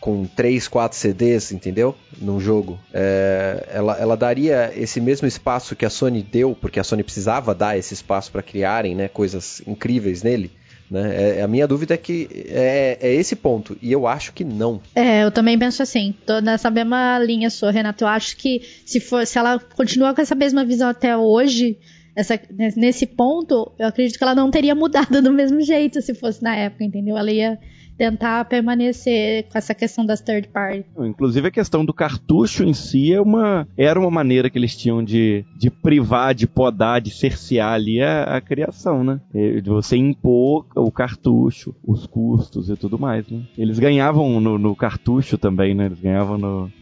com 0.00 0.24
3, 0.24 0.66
4 0.66 0.98
CDs, 0.98 1.52
entendeu? 1.52 1.94
Num 2.20 2.40
jogo. 2.40 2.80
É, 2.92 3.68
ela, 3.72 3.96
ela 3.98 4.16
daria 4.16 4.72
esse 4.74 5.00
mesmo 5.00 5.28
espaço 5.28 5.76
que 5.76 5.84
a 5.84 5.90
Sony 5.90 6.22
deu, 6.22 6.56
porque 6.58 6.80
a 6.80 6.84
Sony 6.84 7.02
precisava 7.02 7.54
dar 7.54 7.76
esse 7.76 7.92
espaço 7.94 8.32
para 8.32 8.42
criarem 8.42 8.94
né, 8.94 9.08
coisas 9.08 9.62
incríveis 9.66 10.22
nele. 10.22 10.50
Né? 10.90 11.38
É, 11.38 11.42
a 11.42 11.46
minha 11.46 11.68
dúvida 11.68 11.94
é 11.94 11.96
que 11.96 12.28
é, 12.48 12.98
é 13.00 13.14
esse 13.14 13.36
ponto, 13.36 13.78
e 13.80 13.92
eu 13.92 14.08
acho 14.08 14.32
que 14.32 14.42
não. 14.42 14.80
É, 14.94 15.22
eu 15.22 15.30
também 15.30 15.56
penso 15.56 15.82
assim. 15.82 16.14
Tô 16.26 16.40
nessa 16.40 16.68
mesma 16.68 17.18
linha 17.20 17.48
sua, 17.48 17.70
Renato. 17.70 18.02
Eu 18.02 18.08
acho 18.08 18.36
que 18.36 18.62
se 18.84 18.98
for, 18.98 19.24
se 19.24 19.38
ela 19.38 19.58
continua 19.58 20.12
com 20.12 20.20
essa 20.20 20.34
mesma 20.34 20.64
visão 20.64 20.88
até 20.88 21.16
hoje, 21.16 21.78
essa, 22.16 22.40
nesse 22.76 23.06
ponto, 23.06 23.70
eu 23.78 23.86
acredito 23.86 24.18
que 24.18 24.24
ela 24.24 24.34
não 24.34 24.50
teria 24.50 24.74
mudado 24.76 25.22
do 25.22 25.32
mesmo 25.32 25.60
jeito 25.60 26.02
se 26.02 26.12
fosse 26.12 26.42
na 26.42 26.56
época, 26.56 26.82
entendeu? 26.82 27.16
Ela 27.16 27.30
ia, 27.30 27.58
tentar 28.00 28.46
permanecer 28.46 29.44
com 29.52 29.58
essa 29.58 29.74
questão 29.74 30.06
das 30.06 30.22
third 30.22 30.48
party. 30.48 30.86
Inclusive 31.00 31.48
a 31.48 31.50
questão 31.50 31.84
do 31.84 31.92
cartucho 31.92 32.64
em 32.64 32.72
si 32.72 33.12
é 33.12 33.20
uma, 33.20 33.68
era 33.76 34.00
uma 34.00 34.10
maneira 34.10 34.48
que 34.48 34.56
eles 34.56 34.74
tinham 34.74 35.04
de, 35.04 35.44
de 35.54 35.68
privar, 35.68 36.34
de 36.34 36.46
podar, 36.46 37.02
de 37.02 37.10
cercear 37.10 37.74
ali 37.74 38.00
a, 38.00 38.22
a 38.22 38.40
criação, 38.40 39.04
né? 39.04 39.20
De 39.34 39.68
você 39.68 39.98
impor 39.98 40.64
o 40.74 40.90
cartucho, 40.90 41.74
os 41.86 42.06
custos 42.06 42.70
e 42.70 42.76
tudo 42.76 42.98
mais, 42.98 43.28
né? 43.28 43.42
Eles 43.58 43.78
ganhavam 43.78 44.40
no, 44.40 44.56
no 44.56 44.74
cartucho 44.74 45.36
também, 45.36 45.74
né? 45.74 45.84
Eles 45.84 46.00
ganhavam 46.00 46.38
no... 46.38 46.72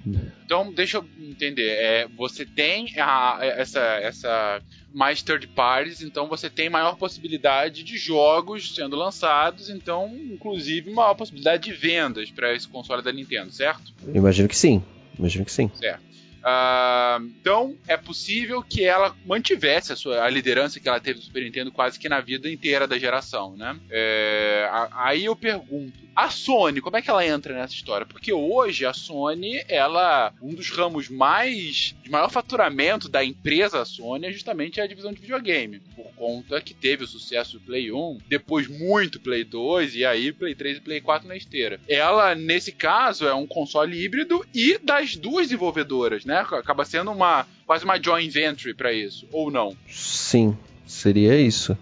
Então, 0.48 0.72
deixa 0.72 0.96
eu 0.96 1.04
entender. 1.20 1.76
É, 1.76 2.08
você 2.16 2.46
tem 2.46 2.90
a, 2.96 3.38
essa, 3.42 3.80
essa 3.80 4.62
mais 4.94 5.20
third 5.20 5.46
parties, 5.48 6.00
então 6.00 6.26
você 6.26 6.48
tem 6.48 6.70
maior 6.70 6.96
possibilidade 6.96 7.84
de 7.84 7.98
jogos 7.98 8.74
sendo 8.74 8.96
lançados, 8.96 9.68
então, 9.68 10.10
inclusive, 10.32 10.90
maior 10.90 11.12
possibilidade 11.12 11.64
de 11.64 11.72
vendas 11.74 12.30
para 12.30 12.54
esse 12.54 12.66
console 12.66 13.02
da 13.02 13.12
Nintendo, 13.12 13.52
certo? 13.52 13.92
Imagino 14.14 14.48
que 14.48 14.56
sim. 14.56 14.82
Imagino 15.18 15.44
que 15.44 15.52
sim. 15.52 15.70
Certo. 15.74 16.07
Uh, 16.38 17.24
então, 17.40 17.76
é 17.86 17.96
possível 17.96 18.62
que 18.62 18.84
ela 18.84 19.14
mantivesse 19.26 19.92
a, 19.92 19.96
sua, 19.96 20.22
a 20.22 20.30
liderança 20.30 20.80
que 20.80 20.88
ela 20.88 21.00
teve 21.00 21.18
do 21.18 21.24
Super 21.24 21.42
Nintendo 21.42 21.72
quase 21.72 21.98
que 21.98 22.08
na 22.08 22.20
vida 22.20 22.50
inteira 22.50 22.86
da 22.86 22.98
geração, 22.98 23.56
né? 23.56 23.78
É, 23.90 24.68
aí 24.92 25.24
eu 25.24 25.36
pergunto, 25.36 26.08
a 26.18 26.30
Sony, 26.30 26.80
como 26.80 26.96
é 26.96 27.02
que 27.02 27.08
ela 27.08 27.24
entra 27.24 27.54
nessa 27.54 27.74
história? 27.74 28.04
Porque 28.04 28.32
hoje 28.32 28.84
a 28.84 28.92
Sony, 28.92 29.62
ela, 29.68 30.32
um 30.42 30.52
dos 30.52 30.68
ramos 30.68 31.08
mais 31.08 31.94
de 32.02 32.10
maior 32.10 32.28
faturamento 32.28 33.08
da 33.08 33.24
empresa 33.24 33.84
Sony 33.84 34.26
é 34.26 34.32
justamente 34.32 34.80
a 34.80 34.86
divisão 34.88 35.12
de 35.12 35.20
videogame, 35.20 35.80
por 35.94 36.12
conta 36.16 36.60
que 36.60 36.74
teve 36.74 37.04
o 37.04 37.06
sucesso 37.06 37.60
do 37.60 37.64
Play 37.64 37.92
1, 37.92 38.18
depois 38.26 38.66
muito 38.66 39.20
Play 39.20 39.44
2 39.44 39.94
e 39.94 40.04
aí 40.04 40.32
Play 40.32 40.56
3 40.56 40.78
e 40.78 40.80
Play 40.80 41.00
4 41.00 41.28
na 41.28 41.36
esteira. 41.36 41.78
Ela, 41.88 42.34
nesse 42.34 42.72
caso, 42.72 43.24
é 43.24 43.34
um 43.34 43.46
console 43.46 43.96
híbrido 43.96 44.44
e 44.52 44.76
das 44.78 45.14
duas 45.14 45.46
desenvolvedoras, 45.46 46.24
né? 46.28 46.40
Acaba 46.52 46.84
sendo 46.84 47.10
uma 47.10 47.46
quase 47.66 47.84
uma 47.84 48.00
joint 48.00 48.30
venture 48.30 48.74
para 48.74 48.92
isso, 48.92 49.26
ou 49.32 49.50
não? 49.50 49.74
Sim, 49.88 50.56
seria 50.86 51.40
isso. 51.40 51.76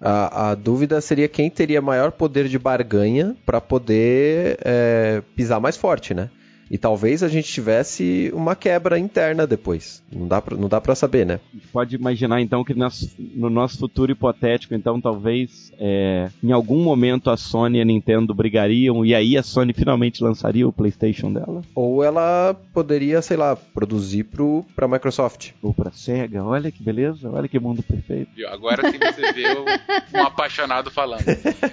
A, 0.00 0.50
a, 0.50 0.54
dúvida 0.54 0.98
seria 1.02 1.28
quem 1.28 1.50
teria 1.50 1.82
maior 1.82 2.10
poder 2.10 2.48
de 2.48 2.58
barganha 2.58 3.36
para 3.44 3.60
poder 3.60 4.58
é, 4.64 5.22
pisar 5.36 5.60
mais 5.60 5.76
forte, 5.76 6.14
né? 6.14 6.30
E 6.70 6.78
talvez 6.78 7.22
a 7.22 7.28
gente 7.28 7.52
tivesse 7.52 8.30
uma 8.32 8.54
quebra 8.54 8.96
interna 8.96 9.44
depois. 9.44 10.02
Não 10.12 10.28
dá 10.28 10.40
pra, 10.40 10.56
não 10.56 10.68
dá 10.68 10.80
pra 10.80 10.94
saber, 10.94 11.26
né? 11.26 11.40
Pode 11.72 11.96
imaginar 11.96 12.40
então 12.40 12.62
que 12.62 12.74
no 12.74 13.50
nosso 13.50 13.78
futuro 13.78 14.12
hipotético, 14.12 14.74
então 14.74 15.00
talvez 15.00 15.72
é, 15.78 16.30
em 16.42 16.52
algum 16.52 16.82
momento 16.82 17.28
a 17.28 17.36
Sony 17.36 17.78
e 17.78 17.80
a 17.82 17.84
Nintendo 17.84 18.32
brigariam 18.32 19.04
e 19.04 19.14
aí 19.14 19.36
a 19.36 19.42
Sony 19.42 19.72
finalmente 19.72 20.22
lançaria 20.22 20.68
o 20.68 20.72
PlayStation 20.72 21.32
dela? 21.32 21.62
Ou 21.74 22.04
ela 22.04 22.54
poderia, 22.72 23.20
sei 23.20 23.36
lá, 23.36 23.56
produzir 23.56 24.24
pro, 24.24 24.64
pra 24.76 24.86
Microsoft. 24.86 25.50
Ou 25.60 25.74
pra 25.74 25.90
Sega. 25.90 26.44
Olha 26.44 26.70
que 26.70 26.82
beleza, 26.82 27.28
olha 27.30 27.48
que 27.48 27.58
mundo 27.58 27.82
perfeito. 27.82 28.30
Agora 28.48 28.90
sim 28.90 28.98
você 28.98 29.32
vê 29.34 29.46
um 30.14 30.22
apaixonado 30.22 30.90
falando. 30.90 31.24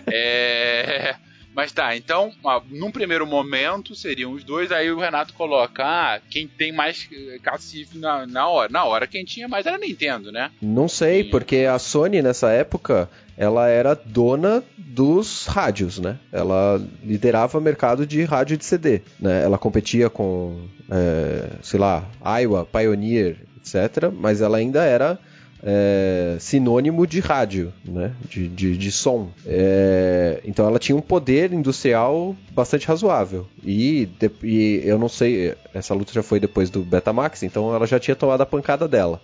É. 0.08 1.16
Mas 1.58 1.72
tá, 1.72 1.98
então, 1.98 2.32
ó, 2.44 2.62
num 2.70 2.92
primeiro 2.92 3.26
momento 3.26 3.96
seriam 3.96 4.32
os 4.32 4.44
dois, 4.44 4.72
aí 4.72 4.92
o 4.92 5.00
Renato 5.00 5.34
coloca, 5.34 5.84
ah, 5.84 6.20
quem 6.30 6.48
tem 6.48 6.72
mais 6.72 7.10
cacife 7.42 7.98
na, 7.98 8.28
na 8.28 8.48
hora. 8.48 8.72
Na 8.72 8.84
hora 8.84 9.08
quem 9.08 9.26
tinha 9.26 9.48
mais 9.48 9.66
era 9.66 9.76
a 9.76 9.80
Nintendo, 9.80 10.32
né? 10.32 10.52
Não 10.62 10.88
sei, 10.88 11.22
e... 11.22 11.24
porque 11.24 11.62
a 11.62 11.80
Sony 11.80 12.22
nessa 12.22 12.52
época, 12.52 13.10
ela 13.36 13.68
era 13.68 13.96
dona 13.96 14.64
dos 14.78 15.48
rádios, 15.48 15.98
né? 15.98 16.20
Ela 16.32 16.80
liderava 17.04 17.58
o 17.58 17.62
mercado 17.62 18.06
de 18.06 18.24
rádio 18.24 18.56
de 18.56 18.64
CD, 18.64 19.02
né? 19.20 19.44
Ela 19.44 19.58
competia 19.58 20.12
com, 20.12 20.68
é, 20.92 21.54
sei 21.64 21.80
lá, 21.80 22.08
Iowa, 22.40 22.68
Pioneer, 22.68 23.36
etc. 23.58 24.12
Mas 24.14 24.42
ela 24.42 24.58
ainda 24.58 24.84
era 24.84 25.18
é, 25.64 26.38
sinônimo 26.40 27.06
de 27.08 27.20
rádio, 27.20 27.74
né? 27.84 28.14
de, 28.30 28.48
de, 28.48 28.78
de 28.78 28.92
som. 28.92 29.30
É, 29.46 30.42
então 30.46 30.68
ela 30.68 30.80
tinha 30.80 30.96
um 30.96 31.02
poder 31.02 31.54
industrial 31.54 32.36
bastante 32.52 32.88
razoável. 32.88 33.48
E, 33.64 34.08
de, 34.20 34.32
e 34.44 34.82
eu 34.86 34.98
não 34.98 35.10
sei, 35.10 35.56
essa 35.74 35.94
luta 35.94 36.14
já 36.14 36.24
foi 36.24 36.40
depois 36.40 36.70
do 36.70 36.82
Betamax, 36.82 37.44
então 37.44 37.74
ela 37.74 37.86
já 37.88 38.00
tinha 38.00 38.16
tomado 38.16 38.42
a 38.42 38.46
pancada 38.46 38.88
dela 38.88 39.22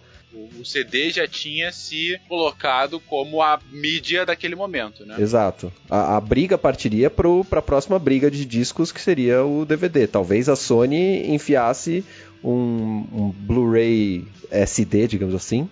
o 0.60 0.66
CD 0.66 1.12
já 1.12 1.28
tinha 1.28 1.72
se 1.72 2.20
colocado 2.28 3.00
como 3.00 3.42
a 3.42 3.60
mídia 3.72 4.26
daquele 4.26 4.56
momento, 4.56 5.06
né? 5.06 5.16
Exato. 5.20 5.72
A, 5.90 6.18
a 6.18 6.22
briga 6.22 6.58
partiria 6.58 7.10
para 7.10 7.60
a 7.60 7.62
próxima 7.62 8.00
briga 8.00 8.32
de 8.32 8.46
discos 8.46 8.92
que 8.92 9.02
seria 9.02 9.44
o 9.44 9.66
DVD. 9.66 10.08
Talvez 10.08 10.48
a 10.50 10.56
Sony 10.56 11.30
enfiasse 11.34 12.04
um, 12.44 13.06
um 13.12 13.34
Blu-ray 13.36 14.26
SD, 14.50 15.08
digamos 15.08 15.36
assim, 15.36 15.70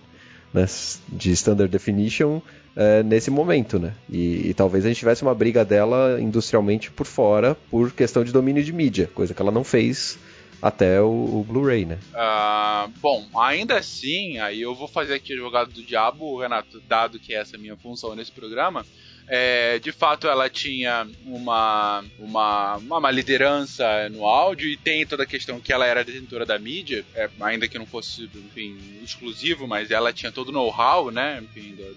né, 0.52 0.66
de 1.08 1.32
Standard 1.32 1.70
Definition 1.70 2.40
é, 2.74 3.02
nesse 3.02 3.30
momento, 3.30 3.78
né? 3.78 3.94
E, 4.10 4.48
e, 4.48 4.54
talvez 4.54 4.84
a 4.84 4.88
gente 4.88 4.98
tivesse 4.98 5.22
uma 5.22 5.34
briga 5.34 5.64
dela 5.64 6.20
industrialmente 6.20 6.90
por 6.90 7.06
fora 7.06 7.56
por 7.70 7.92
questão 7.92 8.24
de 8.24 8.32
domínio 8.32 8.64
de 8.64 8.72
mídia, 8.72 9.10
coisa 9.14 9.34
que 9.34 9.42
ela 9.42 9.50
não 9.50 9.64
fez 9.64 10.18
até 10.60 11.00
o, 11.00 11.08
o 11.08 11.46
Blu-ray, 11.46 11.84
né? 11.84 11.98
Uh, 12.14 12.88
bom, 13.00 13.26
ainda 13.36 13.78
assim, 13.78 14.38
aí 14.38 14.62
eu 14.62 14.74
vou 14.74 14.86
fazer 14.86 15.14
aqui 15.14 15.34
o 15.34 15.38
jogado 15.38 15.72
do 15.72 15.82
diabo, 15.82 16.40
Renato, 16.40 16.80
dado 16.88 17.18
que 17.18 17.34
essa 17.34 17.56
é 17.56 17.58
a 17.58 17.60
minha 17.60 17.76
função 17.76 18.14
nesse 18.14 18.30
programa. 18.30 18.86
É, 19.28 19.78
de 19.78 19.92
fato, 19.92 20.26
ela 20.26 20.50
tinha 20.50 21.06
uma, 21.24 22.04
uma, 22.18 22.76
uma 22.76 23.10
liderança 23.10 24.08
no 24.10 24.26
áudio 24.26 24.68
e 24.68 24.76
tem 24.76 25.06
toda 25.06 25.22
a 25.22 25.26
questão 25.26 25.60
que 25.60 25.72
ela 25.72 25.86
era 25.86 26.04
detentora 26.04 26.44
da 26.44 26.58
mídia, 26.58 27.04
é, 27.14 27.30
ainda 27.40 27.68
que 27.68 27.78
não 27.78 27.86
fosse, 27.86 28.28
enfim, 28.34 28.76
exclusivo, 29.02 29.66
mas 29.66 29.90
ela 29.90 30.12
tinha 30.12 30.32
todo 30.32 30.48
o 30.48 30.52
know-how, 30.52 31.10
né, 31.10 31.42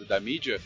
da 0.08 0.20
mídia. 0.20 0.62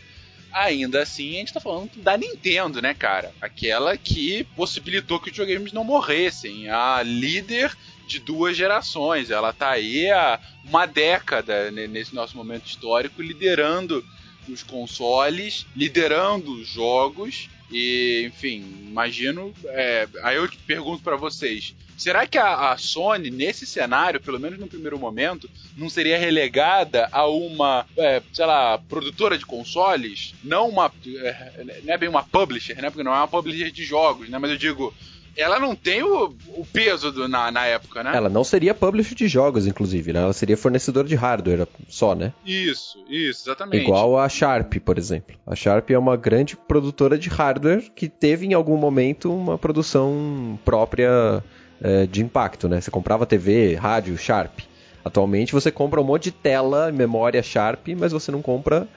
Ainda 0.51 1.03
assim, 1.03 1.35
a 1.35 1.39
gente 1.39 1.53
tá 1.53 1.59
falando 1.59 1.91
da 1.97 2.17
Nintendo, 2.17 2.81
né, 2.81 2.93
cara? 2.93 3.31
Aquela 3.39 3.95
que 3.95 4.43
possibilitou 4.55 5.19
que 5.19 5.29
os 5.29 5.37
videogames 5.37 5.71
não 5.71 5.83
morressem. 5.83 6.67
A 6.69 7.03
líder 7.03 7.75
de 8.07 8.19
duas 8.19 8.57
gerações. 8.57 9.29
Ela 9.29 9.53
tá 9.53 9.69
aí 9.69 10.09
há 10.09 10.39
uma 10.65 10.87
década 10.87 11.69
nesse 11.69 12.15
nosso 12.15 12.35
momento 12.35 12.65
histórico 12.65 13.21
liderando 13.21 14.03
os 14.51 14.63
consoles, 14.63 15.65
liderando 15.75 16.53
os 16.53 16.67
jogos. 16.67 17.49
E, 17.71 18.23
enfim, 18.27 18.65
imagino. 18.87 19.53
É, 19.65 20.07
aí 20.23 20.37
eu 20.37 20.49
pergunto 20.65 21.03
para 21.03 21.15
vocês: 21.15 21.75
será 21.95 22.25
que 22.25 22.37
a, 22.37 22.71
a, 22.71 22.77
Sony, 22.77 23.29
nesse 23.29 23.65
cenário, 23.65 24.19
pelo 24.19 24.39
menos 24.39 24.57
no 24.57 24.67
primeiro 24.67 24.97
momento, 24.97 25.49
não 25.77 25.89
seria 25.89 26.17
relegada 26.17 27.07
a 27.11 27.27
uma, 27.27 27.85
é, 27.95 28.21
sei 28.33 28.45
lá, 28.45 28.77
produtora 28.77 29.37
de 29.37 29.45
consoles? 29.45 30.33
Não 30.43 30.67
uma. 30.69 30.91
É, 31.17 31.81
não 31.83 31.93
é 31.93 31.97
bem 31.97 32.09
uma 32.09 32.23
publisher, 32.23 32.81
né? 32.81 32.89
Porque 32.89 33.03
não 33.03 33.13
é 33.13 33.17
uma 33.17 33.27
publisher 33.27 33.69
de 33.69 33.83
jogos, 33.83 34.29
né? 34.29 34.37
Mas 34.39 34.51
eu 34.51 34.57
digo 34.57 34.93
ela 35.35 35.59
não 35.59 35.75
tem 35.75 36.03
o, 36.03 36.35
o 36.55 36.65
peso 36.71 37.11
do, 37.11 37.27
na, 37.27 37.51
na 37.51 37.65
época, 37.65 38.03
né? 38.03 38.11
Ela 38.15 38.29
não 38.29 38.43
seria 38.43 38.73
publisher 38.73 39.15
de 39.15 39.27
jogos, 39.27 39.67
inclusive, 39.67 40.13
né? 40.13 40.21
Ela 40.21 40.33
seria 40.33 40.57
fornecedora 40.57 41.07
de 41.07 41.15
hardware 41.15 41.67
só, 41.87 42.15
né? 42.15 42.33
Isso, 42.45 43.03
isso, 43.09 43.43
exatamente. 43.49 43.83
Igual 43.83 44.19
a 44.19 44.27
Sharp, 44.27 44.75
por 44.83 44.97
exemplo. 44.97 45.35
A 45.45 45.55
Sharp 45.55 45.89
é 45.91 45.97
uma 45.97 46.17
grande 46.17 46.55
produtora 46.55 47.17
de 47.17 47.29
hardware 47.29 47.89
que 47.95 48.07
teve 48.07 48.45
em 48.45 48.53
algum 48.53 48.77
momento 48.77 49.33
uma 49.33 49.57
produção 49.57 50.59
própria 50.65 51.43
é, 51.81 52.05
de 52.05 52.21
impacto, 52.21 52.67
né? 52.67 52.81
Você 52.81 52.91
comprava 52.91 53.25
TV, 53.25 53.75
rádio, 53.75 54.17
Sharp. 54.17 54.59
Atualmente 55.03 55.53
você 55.53 55.71
compra 55.71 56.01
um 56.01 56.03
monte 56.03 56.25
de 56.25 56.31
tela, 56.31 56.91
memória 56.91 57.41
Sharp, 57.41 57.87
mas 57.97 58.11
você 58.11 58.31
não 58.31 58.41
compra 58.41 58.87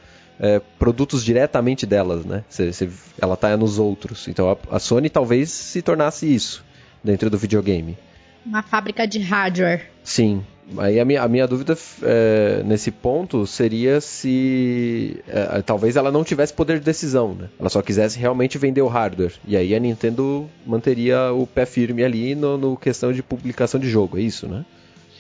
é, 0.41 0.61
produtos 0.79 1.25
diretamente 1.25 1.87
delas, 1.87 2.25
né? 2.25 2.45
Cê, 2.49 2.73
cê, 2.73 2.89
ela 3.21 3.37
tá 3.37 3.57
nos 3.57 3.79
outros. 3.79 4.29
Então 4.29 4.51
a, 4.51 4.77
a, 4.77 4.79
Sony 4.79 5.09
talvez 5.09 5.51
se 5.51 5.83
tornasse 5.83 6.33
isso 6.33 6.65
dentro 7.03 7.31
do 7.31 7.39
videogame. 7.39 7.97
Uma 8.45 8.63
fábrica 8.63 9.07
de 9.07 9.19
hardware. 9.21 9.89
Sim. 10.03 10.45
Aí 10.79 10.99
a 10.99 11.05
minha, 11.05 11.23
a 11.23 11.29
minha 11.29 11.47
dúvida 11.47 11.77
é, 12.03 12.63
nesse 12.65 12.91
ponto 12.91 13.47
seria 13.47 14.01
se 14.01 15.21
é, 15.29 15.61
talvez 15.63 15.97
ela 15.97 16.11
não 16.11 16.25
tivesse 16.25 16.53
poder 16.53 16.79
de 16.79 16.85
decisão, 16.85 17.35
né? 17.35 17.49
Ela 17.59 17.69
só 17.69 17.83
quisesse 17.83 18.19
realmente 18.19 18.59
vender 18.59 18.81
o 18.81 18.89
hardware. 18.89 19.35
E 19.47 19.57
aí 19.57 19.75
a 19.75 19.79
Nintendo 19.79 20.49
manteria 20.67 21.33
o 21.33 21.47
pé 21.47 21.67
firme 21.67 22.03
ali 22.03 22.35
no, 22.35 22.57
no 22.57 22.77
questão 22.77 23.13
de 23.13 23.23
publicação 23.23 23.79
de 23.79 23.89
jogo, 23.89 24.19
é 24.19 24.23
isso, 24.23 24.49
né? 24.49 24.65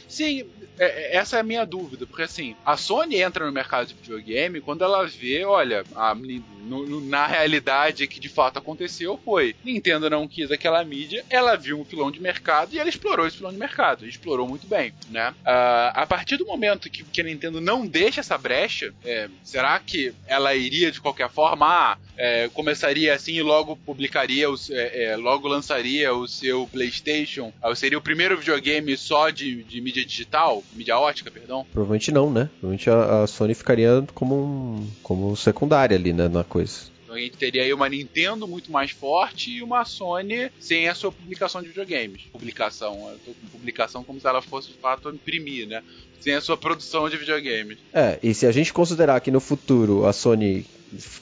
Sim, 0.09 0.45
é, 0.79 0.85
é, 0.85 1.17
essa 1.17 1.37
é 1.37 1.41
a 1.41 1.45
minha 1.45 1.65
dúvida, 1.65 2.07
porque 2.07 2.23
assim, 2.23 2.57
a 2.65 2.77
Sony 2.77 3.17
entra 3.17 3.47
no 3.47 3.53
mercado 3.53 3.87
de 3.87 3.95
videogame 3.95 4.61
quando 4.61 4.85
ela 4.85 5.07
vê, 5.07 5.45
olha, 5.45 5.85
a, 5.95 6.15
no, 6.15 7.01
na 7.01 7.27
realidade 7.27 8.07
que 8.07 8.21
de 8.21 8.29
fato 8.29 8.59
aconteceu 8.59 9.21
foi, 9.25 9.55
Nintendo 9.65 10.09
não 10.09 10.29
quis 10.29 10.51
aquela 10.51 10.85
mídia, 10.85 11.25
ela 11.29 11.57
viu 11.57 11.81
um 11.81 11.85
filão 11.85 12.11
de 12.11 12.21
mercado 12.21 12.75
e 12.75 12.79
ela 12.79 12.89
explorou 12.89 13.27
esse 13.27 13.37
filão 13.37 13.53
de 13.53 13.59
mercado, 13.59 14.07
explorou 14.07 14.49
muito 14.49 14.67
bem, 14.67 14.93
né? 15.11 15.31
Uh, 15.41 15.93
a 15.95 16.07
partir 16.07 16.37
do 16.37 16.47
momento 16.47 16.91
que, 16.91 17.03
que 17.05 17.21
a 17.21 17.25
Nintendo 17.25 17.61
não 17.61 17.87
deixa 17.87 18.21
essa 18.21 18.39
brecha, 18.39 18.95
é, 19.05 19.29
será 19.43 19.79
que 19.79 20.15
ela 20.27 20.55
iria 20.55 20.91
de 20.91 21.01
qualquer 21.01 21.29
forma, 21.29 21.67
ah, 21.67 21.99
é, 22.17 22.49
começaria 22.49 23.15
assim 23.15 23.33
e 23.33 23.43
logo 23.43 23.77
publicaria, 23.77 24.51
o, 24.51 24.57
é, 24.71 25.05
é, 25.05 25.17
logo 25.17 25.49
lançaria 25.49 26.15
o 26.15 26.27
seu 26.29 26.69
PlayStation? 26.71 27.53
Ah, 27.63 27.75
seria 27.75 27.99
o 27.99 28.03
primeiro 28.03 28.37
videogame 28.37 28.97
só 28.97 29.31
de, 29.31 29.63
de 29.65 29.81
mídia 29.81 30.05
digital, 30.05 30.63
mídia 30.73 30.99
ótica, 30.99 31.31
perdão? 31.31 31.67
Provavelmente 31.73 32.13
não, 32.13 32.31
né? 32.31 32.49
Provavelmente 32.61 32.91
a, 32.91 33.23
a 33.23 33.27
Sony 33.27 33.55
ficaria 33.55 34.05
como 34.15 34.35
um, 34.35 34.91
como 35.03 35.37
secundária 35.37 35.97
ali, 35.97 36.13
né, 36.13 36.29
na 36.29 36.45
coisa. 36.45 36.93
Então 37.13 37.21
a 37.21 37.25
gente 37.25 37.37
teria 37.37 37.63
aí 37.63 37.75
uma 37.75 37.89
Nintendo 37.91 38.49
muito 38.49 38.73
mais 38.73 38.91
forte 38.91 39.51
e 39.51 39.63
uma 39.63 39.85
Sony 39.85 40.51
sem 40.59 40.89
a 40.89 40.95
sua 40.95 41.13
publicação 41.13 41.61
de 41.61 41.69
videogames. 41.69 42.23
Publicação, 42.33 43.11
eu 43.11 43.19
tô 43.19 43.33
com 43.33 43.59
publicação 43.59 44.03
como 44.03 44.19
se 44.19 44.27
ela 44.27 44.41
fosse 44.41 44.69
de 44.69 44.79
fato 44.79 45.11
imprimir, 45.11 45.69
né? 45.69 45.83
Sem 46.21 46.35
a 46.35 46.41
sua 46.41 46.57
produção 46.57 47.11
de 47.11 47.19
videogames. 47.19 47.79
É, 47.93 48.19
e 48.23 48.33
se 48.33 48.47
a 48.47 48.53
gente 48.53 48.73
considerar 48.73 49.21
que 49.21 49.31
no 49.31 49.41
futuro 49.41 50.07
a 50.07 50.13
Sony 50.15 50.65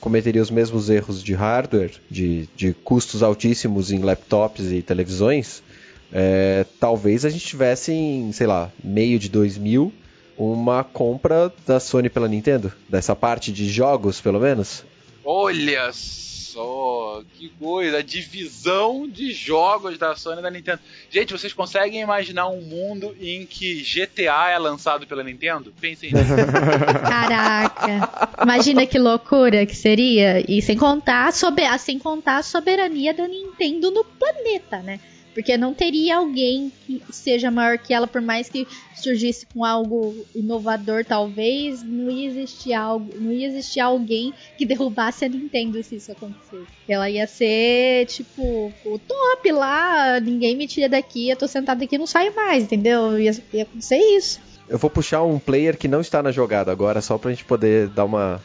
cometeria 0.00 0.42
os 0.42 0.50
mesmos 0.50 0.90
erros 0.90 1.22
de 1.22 1.34
hardware, 1.34 1.92
de, 2.10 2.48
de 2.56 2.72
custos 2.72 3.22
altíssimos 3.22 3.90
em 3.90 4.00
laptops 4.00 4.70
e 4.70 4.82
televisões, 4.82 5.62
é, 6.12 6.66
talvez 6.78 7.24
a 7.24 7.30
gente 7.30 7.46
tivesse 7.46 7.92
em, 7.92 8.32
sei 8.32 8.46
lá, 8.46 8.70
meio 8.82 9.18
de 9.18 9.28
2000 9.28 9.92
uma 10.36 10.82
compra 10.82 11.52
da 11.66 11.78
Sony 11.78 12.08
pela 12.08 12.26
Nintendo, 12.26 12.72
dessa 12.88 13.14
parte 13.14 13.52
de 13.52 13.68
jogos, 13.68 14.20
pelo 14.20 14.40
menos. 14.40 14.84
Olha 15.22 15.90
só, 16.52 17.22
que 17.34 17.48
coisa, 17.50 17.98
a 17.98 18.02
divisão 18.02 19.08
de 19.08 19.32
jogos 19.32 19.96
da 19.98 20.16
Sony 20.16 20.40
e 20.40 20.42
da 20.42 20.50
Nintendo. 20.50 20.80
Gente, 21.10 21.32
vocês 21.32 21.52
conseguem 21.52 22.00
imaginar 22.00 22.48
um 22.48 22.60
mundo 22.60 23.14
em 23.20 23.46
que 23.46 23.82
GTA 23.82 24.50
é 24.50 24.58
lançado 24.58 25.06
pela 25.06 25.22
Nintendo? 25.22 25.72
Pensem 25.80 26.12
nisso. 26.12 26.30
Caraca. 27.08 28.42
Imagina 28.42 28.86
que 28.86 28.98
loucura 28.98 29.64
que 29.64 29.76
seria. 29.76 30.44
E 30.50 30.60
sem 30.60 30.76
contar, 30.76 31.32
sober 31.32 31.78
sem 31.78 31.98
contar 31.98 32.38
a 32.38 32.42
soberania 32.42 33.14
da 33.14 33.28
Nintendo 33.28 33.90
no 33.90 34.04
planeta, 34.04 34.78
né? 34.78 34.98
Porque 35.34 35.56
não 35.56 35.72
teria 35.72 36.16
alguém 36.16 36.72
que 36.86 37.02
seja 37.10 37.50
maior 37.50 37.78
que 37.78 37.94
ela, 37.94 38.06
por 38.06 38.20
mais 38.20 38.48
que 38.48 38.66
surgisse 38.94 39.46
com 39.46 39.64
algo 39.64 40.14
inovador, 40.34 41.04
talvez, 41.04 41.82
não 41.82 42.10
ia 42.10 42.28
existir 42.28 42.72
algo, 42.72 43.08
não 43.18 43.32
ia 43.32 43.46
existir 43.46 43.80
alguém 43.80 44.34
que 44.58 44.66
derrubasse 44.66 45.24
a 45.24 45.28
Nintendo 45.28 45.82
se 45.82 45.96
isso 45.96 46.12
acontecesse. 46.12 46.66
Ela 46.88 47.08
ia 47.08 47.26
ser, 47.26 48.06
tipo, 48.06 48.72
o 48.84 48.98
top 48.98 49.52
lá, 49.52 50.20
ninguém 50.20 50.56
me 50.56 50.66
tira 50.66 50.88
daqui, 50.88 51.30
eu 51.30 51.36
tô 51.36 51.46
sentado 51.46 51.82
aqui 51.82 51.96
não 51.96 52.06
saio 52.06 52.34
mais, 52.34 52.64
entendeu? 52.64 53.18
Ia, 53.18 53.34
ia 53.52 53.62
acontecer 53.62 53.98
isso. 53.98 54.40
Eu 54.68 54.78
vou 54.78 54.90
puxar 54.90 55.22
um 55.22 55.38
player 55.38 55.76
que 55.76 55.88
não 55.88 56.00
está 56.00 56.22
na 56.22 56.30
jogada 56.30 56.70
agora, 56.70 57.00
só 57.00 57.18
pra 57.18 57.30
gente 57.30 57.44
poder 57.44 57.88
dar 57.88 58.04
uma, 58.04 58.40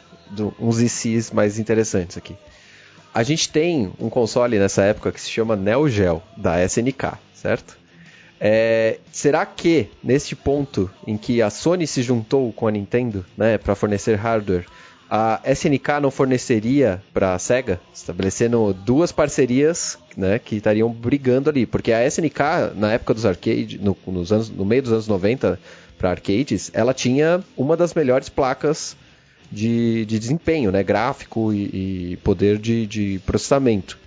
uns 0.60 0.82
ICs 0.82 1.32
mais 1.32 1.60
interessantes 1.60 2.18
aqui. 2.18 2.36
A 3.16 3.24
gente 3.24 3.48
tem 3.48 3.94
um 3.98 4.10
console 4.10 4.60
nessa 4.60 4.84
época 4.84 5.10
que 5.10 5.22
se 5.22 5.32
chama 5.32 5.56
Neo 5.56 5.88
Geo, 5.88 6.22
da 6.36 6.62
SNK, 6.66 7.14
certo? 7.34 7.78
É, 8.38 9.00
será 9.10 9.46
que, 9.46 9.88
neste 10.04 10.36
ponto 10.36 10.92
em 11.08 11.16
que 11.16 11.42
a 11.42 11.50
Sony 11.50 11.88
se 11.88 12.04
juntou 12.04 12.52
com 12.52 12.68
a 12.68 12.72
Nintendo 12.72 13.26
né, 13.38 13.58
para 13.58 13.74
fornecer 13.74 14.16
hardware, 14.16 14.66
a 15.10 15.40
SNK 15.46 16.02
não 16.02 16.12
forneceria 16.12 17.02
para 17.14 17.34
a 17.34 17.40
SEGA, 17.40 17.80
estabelecendo 17.94 18.74
duas 18.74 19.14
parcerias 19.14 19.98
né, 20.18 20.38
que 20.38 20.58
estariam 20.58 20.92
brigando 20.92 21.50
ali? 21.50 21.66
Porque 21.66 21.94
a 21.94 22.06
SNK, 22.06 22.74
na 22.76 22.92
época 22.92 23.14
dos 23.14 23.26
arcades, 23.26 23.80
no, 23.80 23.96
nos 24.08 24.34
anos, 24.34 24.50
no 24.50 24.66
meio 24.66 24.82
dos 24.82 24.92
anos 24.92 25.08
90, 25.08 25.58
para 25.98 26.10
arcades, 26.10 26.70
ela 26.74 26.94
tinha 26.94 27.42
uma 27.56 27.78
das 27.78 27.94
melhores 27.94 28.28
placas 28.28 28.98
de, 29.52 30.06
de 30.06 30.20
desempenho, 30.20 30.72
né? 30.72 30.84
Gráfico 30.84 31.54
e, 31.54 32.12
e 32.12 32.18
poder 32.18 32.58
de, 32.58 32.86
de 32.86 33.20
processamento. 33.26 33.98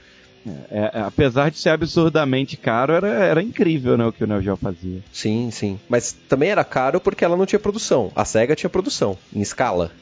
É, 0.71 0.91
é, 0.95 1.01
apesar 1.01 1.51
de 1.51 1.59
ser 1.59 1.71
absurdamente 1.71 2.57
caro, 2.57 2.93
era, 2.93 3.09
era 3.09 3.43
incrível 3.43 3.97
né, 3.97 4.07
o 4.07 4.13
que 4.13 4.25
o 4.25 4.27
Neo 4.27 4.41
Geo 4.41 4.57
fazia. 4.57 5.03
Sim, 5.13 5.51
sim. 5.51 5.79
Mas 5.89 6.13
também 6.29 6.51
era 6.51 6.65
caro 6.65 7.01
porque 7.01 7.25
ela 7.25 7.37
não 7.37 7.47
tinha 7.47 7.59
produção. 7.59 8.13
A 8.15 8.25
SEGA 8.25 8.57
tinha 8.57 8.71
produção, 8.71 9.19
em 9.35 9.41
escala. 9.41 9.93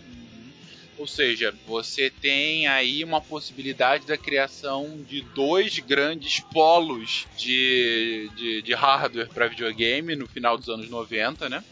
Ou 0.99 1.07
seja, 1.07 1.55
você 1.67 2.11
tem 2.11 2.67
aí 2.67 3.05
uma 3.05 3.21
possibilidade 3.21 4.07
da 4.07 4.17
criação 4.17 4.99
de 5.07 5.21
dois 5.35 5.79
grandes 5.79 6.41
polos 6.41 7.27
de, 7.37 8.31
de, 8.35 8.63
de 8.63 8.75
hardware 8.75 9.29
para 9.29 9.49
videogame 9.49 10.17
no 10.17 10.27
final 10.27 10.57
dos 10.57 10.69
anos 10.69 10.89
90, 10.89 11.49
né? 11.49 11.63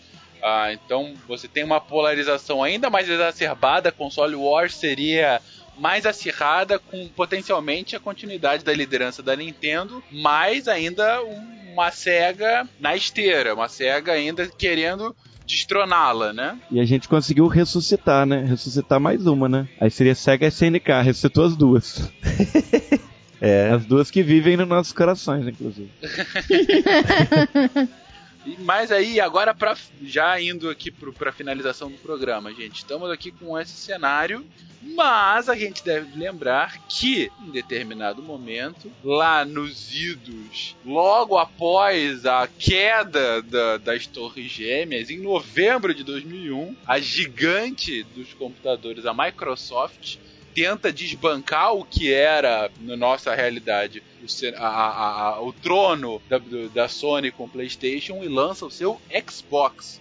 Ah, 0.46 0.74
então 0.74 1.14
você 1.26 1.48
tem 1.48 1.64
uma 1.64 1.80
polarização 1.80 2.62
ainda 2.62 2.90
mais 2.90 3.09
exacerbada. 3.09 3.90
Console 3.90 4.35
Wars 4.35 4.76
seria 4.76 5.40
mais 5.78 6.04
acirrada, 6.04 6.78
com 6.78 7.09
potencialmente 7.09 7.96
a 7.96 8.00
continuidade 8.00 8.62
da 8.62 8.74
liderança 8.74 9.22
da 9.22 9.35
Nintendo, 9.35 10.04
mas 10.12 10.68
ainda 10.68 11.22
uma 11.22 11.90
SEGA 11.90 12.68
na 12.78 12.94
esteira, 12.94 13.54
uma 13.54 13.70
SEGA 13.70 14.12
ainda 14.12 14.46
querendo 14.46 15.16
destroná-la, 15.46 16.35
né? 16.35 16.59
E 16.70 16.78
a 16.78 16.85
gente 16.85 17.09
conseguiu 17.09 17.46
ressuscitar, 17.46 18.26
né? 18.26 18.44
Ressuscitar 18.44 19.00
mais 19.00 19.26
uma, 19.26 19.48
né? 19.48 19.66
Aí 19.80 19.90
seria 19.90 20.14
SEGA 20.14 20.48
SNK, 20.48 20.90
ressuscitou 21.02 21.46
as 21.46 21.57
duas. 21.57 22.12
é. 23.40 23.70
As 23.70 23.87
duas 23.87 24.11
que 24.11 24.22
vivem 24.22 24.59
nos 24.59 24.68
nossos 24.68 24.92
corações, 24.92 25.48
inclusive. 25.48 25.88
Mas 28.59 28.92
aí, 28.92 29.20
agora 29.20 29.54
pra, 29.54 29.76
já 30.02 30.40
indo 30.40 30.68
aqui 30.68 30.90
para 30.90 31.30
a 31.30 31.33
finalização 31.33 31.90
do 31.90 31.96
programa, 31.98 32.52
gente, 32.52 32.76
estamos 32.76 33.11
aqui 33.11 33.30
com 33.30 33.59
esse 33.59 33.72
cenário, 33.72 34.44
mas 34.83 35.48
a 35.48 35.57
gente 35.57 35.83
deve 35.83 36.18
lembrar 36.18 36.78
que, 36.87 37.30
em 37.40 37.50
determinado 37.50 38.22
momento, 38.22 38.92
lá 39.02 39.44
nos 39.44 39.94
idos, 39.94 40.76
logo 40.85 41.38
após 41.38 42.26
a 42.26 42.46
queda 42.46 43.40
da, 43.40 43.78
das 43.78 44.07
Torres 44.07 44.50
Gêmeas, 44.50 45.09
em 45.09 45.18
novembro 45.18 45.94
de 45.94 46.04
2001, 46.04 46.76
a 46.87 47.00
gigante 47.00 48.02
dos 48.14 48.35
computadores, 48.35 49.07
a 49.07 49.14
Microsoft, 49.14 50.18
tenta 50.54 50.92
desbancar 50.92 51.74
o 51.74 51.84
que 51.84 52.12
era, 52.12 52.70
na 52.80 52.96
nossa 52.96 53.34
realidade, 53.34 54.02
o, 54.22 54.56
a, 54.56 54.68
a, 54.68 55.20
a, 55.28 55.42
o 55.42 55.52
trono 55.52 56.22
da, 56.28 56.40
da, 56.72 56.88
Sony 56.88 57.30
com 57.30 57.44
o 57.44 57.48
PlayStation 57.48 58.22
e 58.22 58.28
lança 58.28 58.64
o 58.64 58.70
seu 58.70 59.00
Xbox. 59.28 60.00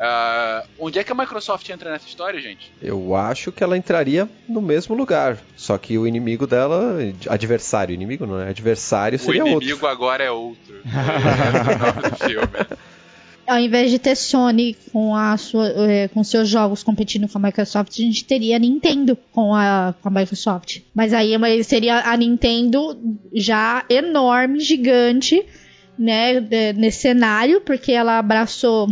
Uh, 0.00 0.66
onde 0.78 0.98
é 0.98 1.04
que 1.04 1.12
a 1.12 1.14
Microsoft 1.14 1.68
entra 1.68 1.90
nessa 1.90 2.08
história, 2.08 2.40
gente? 2.40 2.72
Eu 2.80 3.14
acho 3.14 3.52
que 3.52 3.62
ela 3.62 3.76
entraria 3.76 4.26
no 4.48 4.62
mesmo 4.62 4.94
lugar. 4.94 5.36
Só 5.54 5.76
que 5.76 5.98
o 5.98 6.06
inimigo 6.06 6.46
dela. 6.46 6.96
Adversário, 7.28 7.92
inimigo 7.92 8.26
não 8.26 8.40
é? 8.40 8.48
Adversário 8.48 9.18
seria 9.18 9.42
outro. 9.42 9.58
O 9.58 9.62
inimigo 9.62 9.86
outro. 9.86 9.88
agora 9.88 10.24
é 10.24 10.30
outro. 10.30 10.80
É 10.90 11.74
o 11.74 11.78
nome 11.78 12.08
do 12.08 12.16
filme 12.16 12.89
ao 13.50 13.58
invés 13.58 13.90
de 13.90 13.98
ter 13.98 14.14
Sony 14.14 14.76
com, 14.92 15.14
a 15.14 15.36
sua, 15.36 15.66
é, 15.68 16.06
com 16.06 16.22
seus 16.22 16.48
jogos 16.48 16.84
competindo 16.84 17.28
com 17.28 17.36
a 17.38 17.40
Microsoft, 17.40 17.98
a 17.98 18.02
gente 18.02 18.24
teria 18.24 18.54
a 18.54 18.58
Nintendo 18.60 19.18
com 19.32 19.52
a, 19.52 19.92
com 20.00 20.08
a 20.08 20.10
Microsoft. 20.12 20.82
Mas 20.94 21.12
aí 21.12 21.34
seria 21.64 22.08
a 22.08 22.16
Nintendo 22.16 22.96
já 23.34 23.84
enorme, 23.90 24.60
gigante, 24.60 25.44
né, 25.98 26.40
nesse 26.76 27.00
cenário, 27.00 27.60
porque 27.60 27.90
ela 27.90 28.18
abraçou 28.18 28.88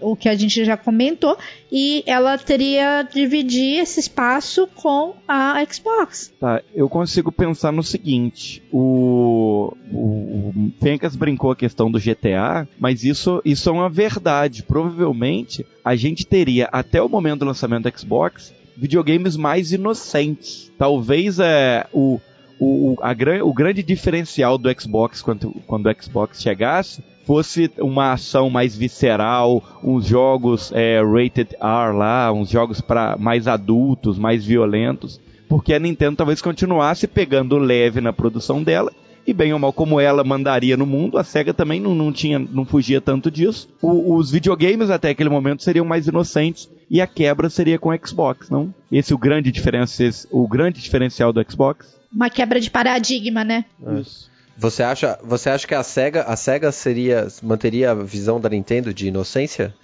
o 0.00 0.16
que 0.16 0.28
a 0.28 0.34
gente 0.34 0.64
já 0.64 0.76
comentou, 0.76 1.36
e 1.70 2.02
ela 2.06 2.36
teria 2.38 3.02
dividir 3.02 3.78
esse 3.80 4.00
espaço 4.00 4.66
com 4.74 5.14
a 5.26 5.64
Xbox. 5.70 6.32
Tá, 6.40 6.62
eu 6.74 6.88
consigo 6.88 7.30
pensar 7.30 7.72
no 7.72 7.82
seguinte: 7.82 8.62
o, 8.72 9.72
o, 9.92 9.98
o 9.98 10.72
Fencas 10.80 11.14
brincou 11.14 11.50
a 11.50 11.56
questão 11.56 11.90
do 11.90 12.00
GTA, 12.00 12.66
mas 12.78 13.04
isso, 13.04 13.40
isso 13.44 13.68
é 13.68 13.72
uma 13.72 13.88
verdade. 13.88 14.62
Provavelmente 14.62 15.64
a 15.84 15.94
gente 15.94 16.26
teria, 16.26 16.68
até 16.72 17.00
o 17.02 17.08
momento 17.08 17.40
do 17.40 17.46
lançamento 17.46 17.90
do 17.90 17.98
Xbox, 17.98 18.52
videogames 18.76 19.36
mais 19.36 19.72
inocentes. 19.72 20.72
Talvez 20.78 21.38
é, 21.38 21.86
o, 21.92 22.20
o, 22.58 22.96
a, 23.02 23.14
o 23.44 23.52
grande 23.52 23.82
diferencial 23.82 24.56
do 24.56 24.70
Xbox 24.80 25.20
quando, 25.22 25.50
quando 25.66 25.86
o 25.86 26.02
Xbox 26.02 26.40
chegasse 26.40 27.02
fosse 27.30 27.70
uma 27.78 28.14
ação 28.14 28.50
mais 28.50 28.76
visceral, 28.76 29.62
uns 29.84 30.04
jogos 30.04 30.72
é, 30.74 31.00
rated 31.00 31.54
R 31.60 31.96
lá, 31.96 32.32
uns 32.32 32.50
jogos 32.50 32.80
para 32.80 33.16
mais 33.16 33.46
adultos, 33.46 34.18
mais 34.18 34.44
violentos, 34.44 35.20
porque 35.48 35.72
a 35.72 35.78
Nintendo 35.78 36.16
talvez 36.16 36.42
continuasse 36.42 37.06
pegando 37.06 37.56
leve 37.56 38.00
na 38.00 38.12
produção 38.12 38.64
dela 38.64 38.92
e 39.24 39.32
bem 39.32 39.52
ou 39.52 39.60
mal 39.60 39.72
como 39.72 40.00
ela 40.00 40.24
mandaria 40.24 40.76
no 40.76 40.84
mundo, 40.84 41.18
a 41.18 41.22
SEGA 41.22 41.54
também 41.54 41.78
não, 41.78 41.94
não 41.94 42.12
tinha, 42.12 42.36
não 42.36 42.64
fugia 42.64 43.00
tanto 43.00 43.30
disso. 43.30 43.68
O, 43.80 44.16
os 44.16 44.28
videogames 44.28 44.90
até 44.90 45.10
aquele 45.10 45.30
momento 45.30 45.62
seriam 45.62 45.86
mais 45.86 46.08
inocentes 46.08 46.68
e 46.90 47.00
a 47.00 47.06
quebra 47.06 47.48
seria 47.48 47.78
com 47.78 47.90
o 47.90 48.06
Xbox, 48.08 48.50
não? 48.50 48.74
Esse 48.90 49.12
é 49.12 49.14
o 49.14 49.18
grande 49.18 49.52
diferencial, 49.52 50.10
o 50.32 50.48
grande 50.48 50.80
diferencial 50.80 51.32
do 51.32 51.44
Xbox. 51.48 51.96
Uma 52.12 52.28
quebra 52.28 52.58
de 52.58 52.68
paradigma, 52.68 53.44
né? 53.44 53.66
Isso. 54.00 54.28
Você 54.60 54.82
acha, 54.82 55.18
você 55.22 55.48
acha 55.48 55.66
que 55.66 55.74
a 55.74 55.82
Sega, 55.82 56.22
a 56.24 56.36
Sega 56.36 56.70
seria 56.70 57.26
manteria 57.42 57.92
a 57.92 57.94
visão 57.94 58.38
da 58.38 58.50
Nintendo 58.50 58.92
de 58.92 59.08
inocência? 59.08 59.74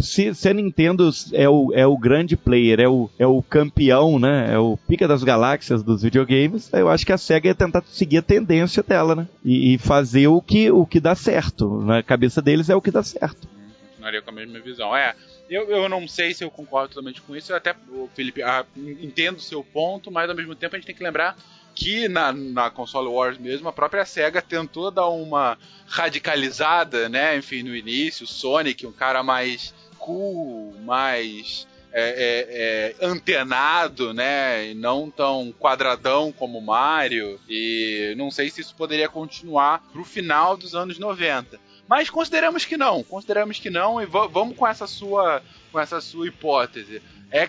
Se, 0.00 0.34
se 0.34 0.48
a 0.48 0.52
Nintendo 0.52 1.10
é 1.32 1.48
o, 1.48 1.72
é 1.72 1.86
o 1.86 1.96
grande 1.96 2.36
player, 2.36 2.80
é 2.80 2.88
o, 2.88 3.08
é 3.16 3.24
o 3.24 3.40
campeão, 3.40 4.18
né? 4.18 4.52
É 4.52 4.58
o 4.58 4.76
pica 4.76 5.06
das 5.06 5.22
galáxias 5.22 5.80
dos 5.84 6.02
videogames, 6.02 6.72
eu 6.72 6.88
acho 6.88 7.06
que 7.06 7.12
a 7.12 7.18
SEGA 7.18 7.50
ia 7.50 7.54
tentar 7.54 7.84
seguir 7.86 8.18
a 8.18 8.22
tendência 8.22 8.82
dela, 8.82 9.14
né? 9.14 9.28
E, 9.44 9.74
e 9.74 9.78
fazer 9.78 10.26
o 10.26 10.42
que, 10.42 10.72
o 10.72 10.84
que 10.84 10.98
dá 10.98 11.14
certo. 11.14 11.80
Na 11.82 12.02
cabeça 12.02 12.42
deles 12.42 12.68
é 12.68 12.74
o 12.74 12.82
que 12.82 12.90
dá 12.90 13.02
certo. 13.04 13.46
Continuaria 13.90 14.22
com 14.22 14.30
a 14.30 14.34
mesma 14.34 14.58
visão. 14.58 14.96
É, 14.96 15.14
eu, 15.48 15.70
eu 15.70 15.88
não 15.88 16.08
sei 16.08 16.34
se 16.34 16.42
eu 16.42 16.50
concordo 16.50 16.88
totalmente 16.88 17.22
com 17.22 17.36
isso. 17.36 17.52
Eu 17.52 17.56
até, 17.56 17.76
o 17.90 18.08
Felipe, 18.12 18.42
ah, 18.42 18.66
entendo 18.76 19.36
o 19.36 19.40
seu 19.40 19.62
ponto, 19.62 20.10
mas 20.10 20.28
ao 20.28 20.34
mesmo 20.34 20.56
tempo 20.56 20.74
a 20.74 20.78
gente 20.80 20.86
tem 20.86 20.96
que 20.96 21.04
lembrar 21.04 21.36
que 21.74 22.08
na, 22.08 22.32
na 22.32 22.70
console 22.70 23.08
Wars 23.08 23.38
mesmo, 23.38 23.68
a 23.68 23.72
própria 23.72 24.04
SEGA 24.04 24.40
tentou 24.40 24.90
dar 24.90 25.08
uma 25.08 25.58
radicalizada, 25.86 27.08
né? 27.08 27.36
Enfim, 27.36 27.62
no 27.62 27.74
início, 27.74 28.24
o 28.24 28.28
Sonic, 28.28 28.86
um 28.86 28.92
cara 28.92 29.22
mais 29.22 29.74
cool, 29.98 30.74
mais 30.82 31.66
é, 31.92 32.94
é, 32.98 33.04
é, 33.04 33.06
antenado, 33.06 34.12
né? 34.12 34.70
E 34.70 34.74
não 34.74 35.10
tão 35.10 35.52
quadradão 35.58 36.32
como 36.32 36.60
Mario. 36.60 37.40
E 37.48 38.14
não 38.16 38.30
sei 38.30 38.50
se 38.50 38.60
isso 38.60 38.74
poderia 38.74 39.08
continuar 39.08 39.80
pro 39.92 40.04
final 40.04 40.56
dos 40.56 40.74
anos 40.74 40.98
90. 40.98 41.58
Mas 41.88 42.10
consideramos 42.10 42.64
que 42.64 42.76
não, 42.76 43.02
consideramos 43.02 43.58
que 43.58 43.70
não 43.70 44.00
e 44.00 44.06
vamos 44.06 44.56
com 44.56 44.66
essa 44.66 44.86
sua 44.86 45.42
com 45.70 45.78
essa 45.78 46.00
sua 46.00 46.26
hipótese. 46.26 47.02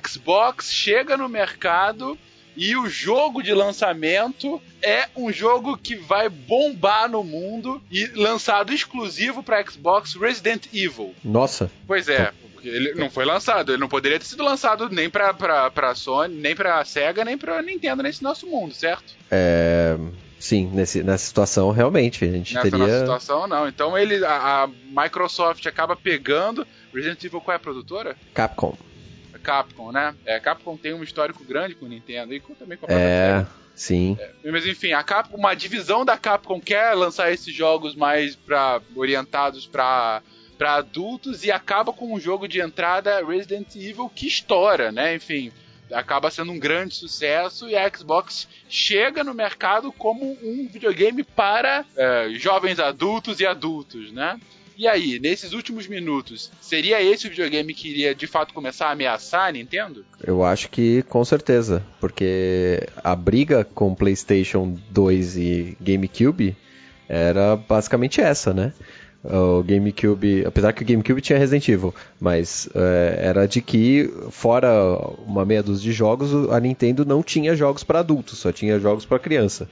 Xbox 0.03 0.71
chega 0.71 1.15
no 1.15 1.29
mercado 1.29 2.17
e 2.55 2.75
o 2.75 2.87
jogo 2.87 3.41
de 3.41 3.53
lançamento 3.53 4.61
é 4.81 5.07
um 5.15 5.31
jogo 5.31 5.77
que 5.77 5.95
vai 5.95 6.29
bombar 6.29 7.09
no 7.09 7.23
mundo 7.23 7.81
e 7.91 8.05
lançado 8.15 8.73
exclusivo 8.73 9.43
para 9.43 9.65
Xbox 9.65 10.15
Resident 10.15 10.67
Evil. 10.73 11.13
Nossa. 11.23 11.69
Pois 11.87 12.07
é, 12.07 12.31
ele 12.63 12.93
não 12.93 13.09
foi 13.09 13.25
lançado, 13.25 13.71
ele 13.71 13.79
não 13.79 13.89
poderia 13.89 14.19
ter 14.19 14.25
sido 14.25 14.43
lançado 14.43 14.89
nem 14.89 15.09
pra, 15.09 15.33
pra, 15.33 15.69
pra 15.69 15.95
Sony, 15.95 16.35
nem 16.35 16.55
pra 16.55 16.83
Sega, 16.85 17.25
nem 17.25 17.37
pra 17.37 17.61
Nintendo 17.61 18.03
nesse 18.03 18.23
nosso 18.23 18.47
mundo, 18.47 18.73
certo? 18.73 19.13
É. 19.29 19.97
Sim, 20.37 20.69
nesse, 20.73 21.01
nessa 21.01 21.25
situação 21.25 21.71
realmente 21.71 22.23
a 22.23 22.31
gente 22.31 22.53
Nessa 22.53 22.69
teria. 22.69 22.85
Nessa 22.85 22.99
situação 22.99 23.47
não. 23.47 23.67
Então 23.67 23.97
ele, 23.97 24.23
a, 24.23 24.63
a 24.63 24.67
Microsoft 24.67 25.65
acaba 25.65 25.95
pegando. 25.95 26.67
Resident 26.93 27.23
Evil 27.23 27.41
qual 27.41 27.53
é 27.53 27.57
a 27.57 27.59
produtora? 27.59 28.15
Capcom. 28.33 28.77
Capcom, 29.45 29.91
né? 29.91 30.15
É, 30.25 30.39
Capcom 30.39 30.75
tem 30.75 30.93
um 30.93 31.03
histórico 31.03 31.43
grande 31.43 31.75
com 31.75 31.85
o 31.85 31.89
Nintendo 31.89 32.33
e 32.33 32.39
com, 32.39 32.55
também 32.55 32.77
com 32.77 32.87
a 32.87 32.93
É, 32.93 33.45
sim. 33.75 34.17
É, 34.19 34.51
mas 34.51 34.65
enfim, 34.65 34.91
a 34.91 35.03
Capcom, 35.03 35.37
uma 35.37 35.53
divisão 35.53 36.03
da 36.03 36.17
Capcom 36.17 36.59
quer 36.59 36.95
lançar 36.95 37.31
esses 37.31 37.53
jogos 37.53 37.95
mais 37.95 38.35
pra, 38.35 38.81
orientados 38.95 39.67
para 39.67 40.21
para 40.57 40.75
adultos 40.75 41.43
e 41.43 41.51
acaba 41.51 41.91
com 41.91 42.13
um 42.13 42.17
jogo 42.17 42.47
de 42.47 42.61
entrada 42.61 43.21
Resident 43.25 43.75
Evil 43.75 44.07
que 44.07 44.25
estoura, 44.25 44.89
né? 44.89 45.13
Enfim, 45.13 45.51
acaba 45.91 46.31
sendo 46.31 46.53
um 46.53 46.57
grande 46.57 46.95
sucesso 46.95 47.69
e 47.69 47.75
a 47.75 47.89
Xbox 47.93 48.47
chega 48.69 49.21
no 49.21 49.33
mercado 49.33 49.91
como 49.91 50.25
um 50.41 50.65
videogame 50.71 51.25
para 51.25 51.85
é, 51.95 52.29
jovens 52.35 52.79
adultos 52.79 53.41
e 53.41 53.45
adultos, 53.45 54.13
né? 54.13 54.39
E 54.77 54.87
aí, 54.87 55.19
nesses 55.19 55.53
últimos 55.53 55.87
minutos, 55.87 56.51
seria 56.59 57.01
esse 57.01 57.27
o 57.27 57.29
videogame 57.29 57.73
que 57.73 57.89
iria 57.89 58.13
de 58.13 58.27
fato 58.27 58.53
começar 58.53 58.87
a 58.87 58.91
ameaçar 58.91 59.47
a 59.47 59.51
Nintendo? 59.51 60.05
Eu 60.21 60.43
acho 60.43 60.69
que 60.69 61.01
com 61.03 61.23
certeza, 61.23 61.81
porque 61.99 62.87
a 63.03 63.15
briga 63.15 63.63
com 63.63 63.95
PlayStation 63.95 64.77
2 64.89 65.37
e 65.37 65.77
GameCube 65.79 66.55
era 67.07 67.55
basicamente 67.55 68.19
essa, 68.19 68.53
né? 68.53 68.73
o 69.25 69.63
GameCube, 69.63 70.45
apesar 70.45 70.71
que 70.73 70.83
o 70.83 70.85
GameCube 70.85 71.21
tinha 71.21 71.39
Resident 71.39 71.67
Evil, 71.67 71.93
mas 72.19 72.69
é, 72.75 73.19
era 73.19 73.47
de 73.47 73.61
que, 73.61 74.13
fora 74.29 74.69
uma 75.25 75.43
meia 75.45 75.63
dúzia 75.63 75.83
de 75.83 75.91
jogos, 75.91 76.31
a 76.51 76.59
Nintendo 76.59 77.05
não 77.05 77.23
tinha 77.23 77.55
jogos 77.55 77.83
para 77.83 77.99
adultos, 77.99 78.39
só 78.39 78.51
tinha 78.51 78.79
jogos 78.79 79.05
para 79.05 79.17
criança. 79.19 79.67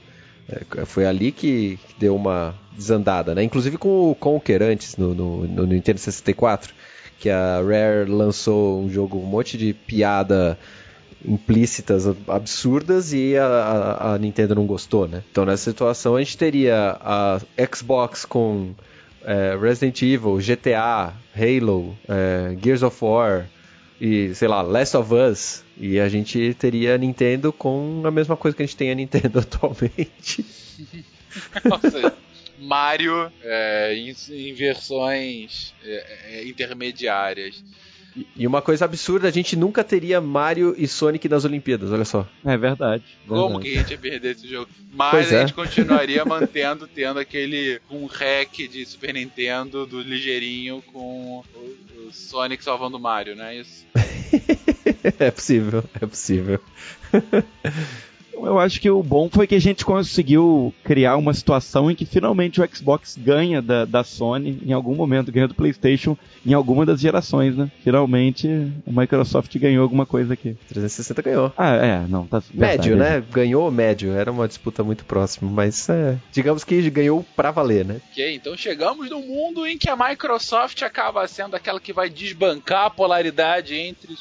É, 0.48 0.84
foi 0.84 1.06
ali 1.06 1.32
que 1.32 1.78
deu 1.98 2.14
uma 2.14 2.54
desandada, 2.72 3.34
né? 3.34 3.42
Inclusive 3.42 3.78
com 3.78 4.10
o 4.10 4.14
Conker 4.14 4.62
antes, 4.62 4.96
no, 4.96 5.14
no, 5.14 5.46
no 5.46 5.66
Nintendo 5.66 5.98
64, 5.98 6.74
que 7.18 7.30
a 7.30 7.56
Rare 7.56 8.10
lançou 8.10 8.82
um 8.82 8.90
jogo, 8.90 9.18
um 9.18 9.26
monte 9.26 9.56
de 9.56 9.72
piada 9.72 10.58
implícitas 11.26 12.06
absurdas 12.28 13.14
e 13.14 13.34
a, 13.36 13.46
a, 13.46 14.14
a, 14.14 14.18
Nintendo 14.18 14.54
não 14.54 14.66
gostou, 14.66 15.08
né? 15.08 15.22
Então 15.30 15.46
nessa 15.46 15.70
situação 15.70 16.16
a 16.16 16.18
gente 16.18 16.36
teria 16.36 16.98
a 17.00 17.40
Xbox 17.74 18.26
com 18.26 18.74
é, 19.24 19.56
Resident 19.58 20.02
Evil, 20.02 20.36
GTA, 20.36 21.14
Halo, 21.34 21.96
é, 22.06 22.54
Gears 22.62 22.82
of 22.82 23.02
War 23.02 23.46
e 24.00 24.34
sei 24.34 24.48
lá, 24.48 24.62
Last 24.62 24.96
of 24.96 25.14
Us 25.14 25.64
e 25.76 25.98
a 25.98 26.08
gente 26.08 26.54
teria 26.54 26.94
a 26.94 26.98
Nintendo 26.98 27.52
com 27.52 28.02
a 28.04 28.10
mesma 28.10 28.36
coisa 28.36 28.56
que 28.56 28.62
a 28.62 28.66
gente 28.66 28.76
tem 28.76 28.90
a 28.90 28.94
Nintendo 28.94 29.38
atualmente. 29.40 30.44
Mario 32.58 33.32
é, 33.42 33.94
em, 33.94 34.14
em, 34.30 34.54
versões 34.54 35.74
é, 35.84 36.38
é 36.38 36.48
intermediárias. 36.48 37.64
E 38.36 38.46
uma 38.46 38.62
coisa 38.62 38.84
absurda, 38.84 39.26
a 39.26 39.30
gente 39.30 39.56
nunca 39.56 39.82
teria 39.82 40.20
Mario 40.20 40.74
e 40.78 40.86
Sonic 40.86 41.28
nas 41.28 41.44
Olimpíadas, 41.44 41.90
olha 41.90 42.04
só. 42.04 42.26
É 42.44 42.56
verdade. 42.56 43.02
Como 43.26 43.58
que 43.58 43.74
a 43.74 43.78
gente 43.78 43.90
ia 43.90 43.98
perder 43.98 44.36
esse 44.36 44.46
jogo? 44.46 44.70
Mas 44.92 45.32
a 45.32 45.40
gente 45.40 45.52
continuaria 45.52 46.24
mantendo, 46.24 46.86
tendo 46.86 47.18
aquele 47.18 47.80
um 47.90 48.06
hack 48.06 48.68
de 48.68 48.86
Super 48.86 49.14
Nintendo 49.14 49.84
do 49.84 50.00
ligeirinho 50.00 50.80
com 50.92 51.44
o, 51.56 52.06
o 52.06 52.12
Sonic 52.12 52.62
salvando 52.62 52.96
o 52.96 53.00
Mario, 53.00 53.34
não 53.34 53.44
é 53.44 53.56
isso? 53.56 53.84
é 55.18 55.30
possível, 55.30 55.82
é 56.00 56.06
possível. 56.06 56.60
Eu 58.46 58.58
acho 58.58 58.80
que 58.80 58.90
o 58.90 59.02
bom 59.02 59.28
foi 59.28 59.46
que 59.46 59.54
a 59.54 59.60
gente 59.60 59.84
conseguiu 59.84 60.72
criar 60.84 61.16
uma 61.16 61.34
situação 61.34 61.90
em 61.90 61.94
que 61.94 62.04
finalmente 62.04 62.60
o 62.60 62.68
Xbox 62.74 63.18
ganha 63.18 63.60
da, 63.60 63.84
da 63.84 64.04
Sony 64.04 64.60
em 64.64 64.72
algum 64.72 64.94
momento, 64.94 65.32
ganha 65.32 65.48
do 65.48 65.54
PlayStation 65.54 66.16
em 66.44 66.52
alguma 66.52 66.84
das 66.84 67.00
gerações, 67.00 67.56
né? 67.56 67.70
Finalmente 67.82 68.48
a 68.86 69.00
Microsoft 69.00 69.56
ganhou 69.58 69.82
alguma 69.82 70.06
coisa 70.06 70.34
aqui. 70.34 70.56
360 70.68 71.22
ganhou. 71.22 71.52
Ah, 71.56 71.74
é, 71.74 72.06
não, 72.08 72.26
tá 72.26 72.42
Médio, 72.52 72.96
né? 72.96 73.22
Ganhou 73.32 73.70
médio, 73.70 74.12
era 74.12 74.30
uma 74.30 74.46
disputa 74.46 74.82
muito 74.84 75.04
próxima, 75.04 75.50
mas 75.50 75.88
é, 75.88 76.16
digamos 76.32 76.64
que 76.64 76.90
ganhou 76.90 77.24
pra 77.34 77.50
valer, 77.50 77.84
né? 77.84 78.00
Ok, 78.10 78.34
então 78.34 78.56
chegamos 78.56 79.08
num 79.10 79.26
mundo 79.26 79.66
em 79.66 79.78
que 79.78 79.88
a 79.88 79.96
Microsoft 79.96 80.82
acaba 80.82 81.26
sendo 81.26 81.56
aquela 81.56 81.80
que 81.80 81.92
vai 81.92 82.08
desbancar 82.08 82.86
a 82.86 82.90
polaridade 82.90 83.74
entre, 83.74 84.14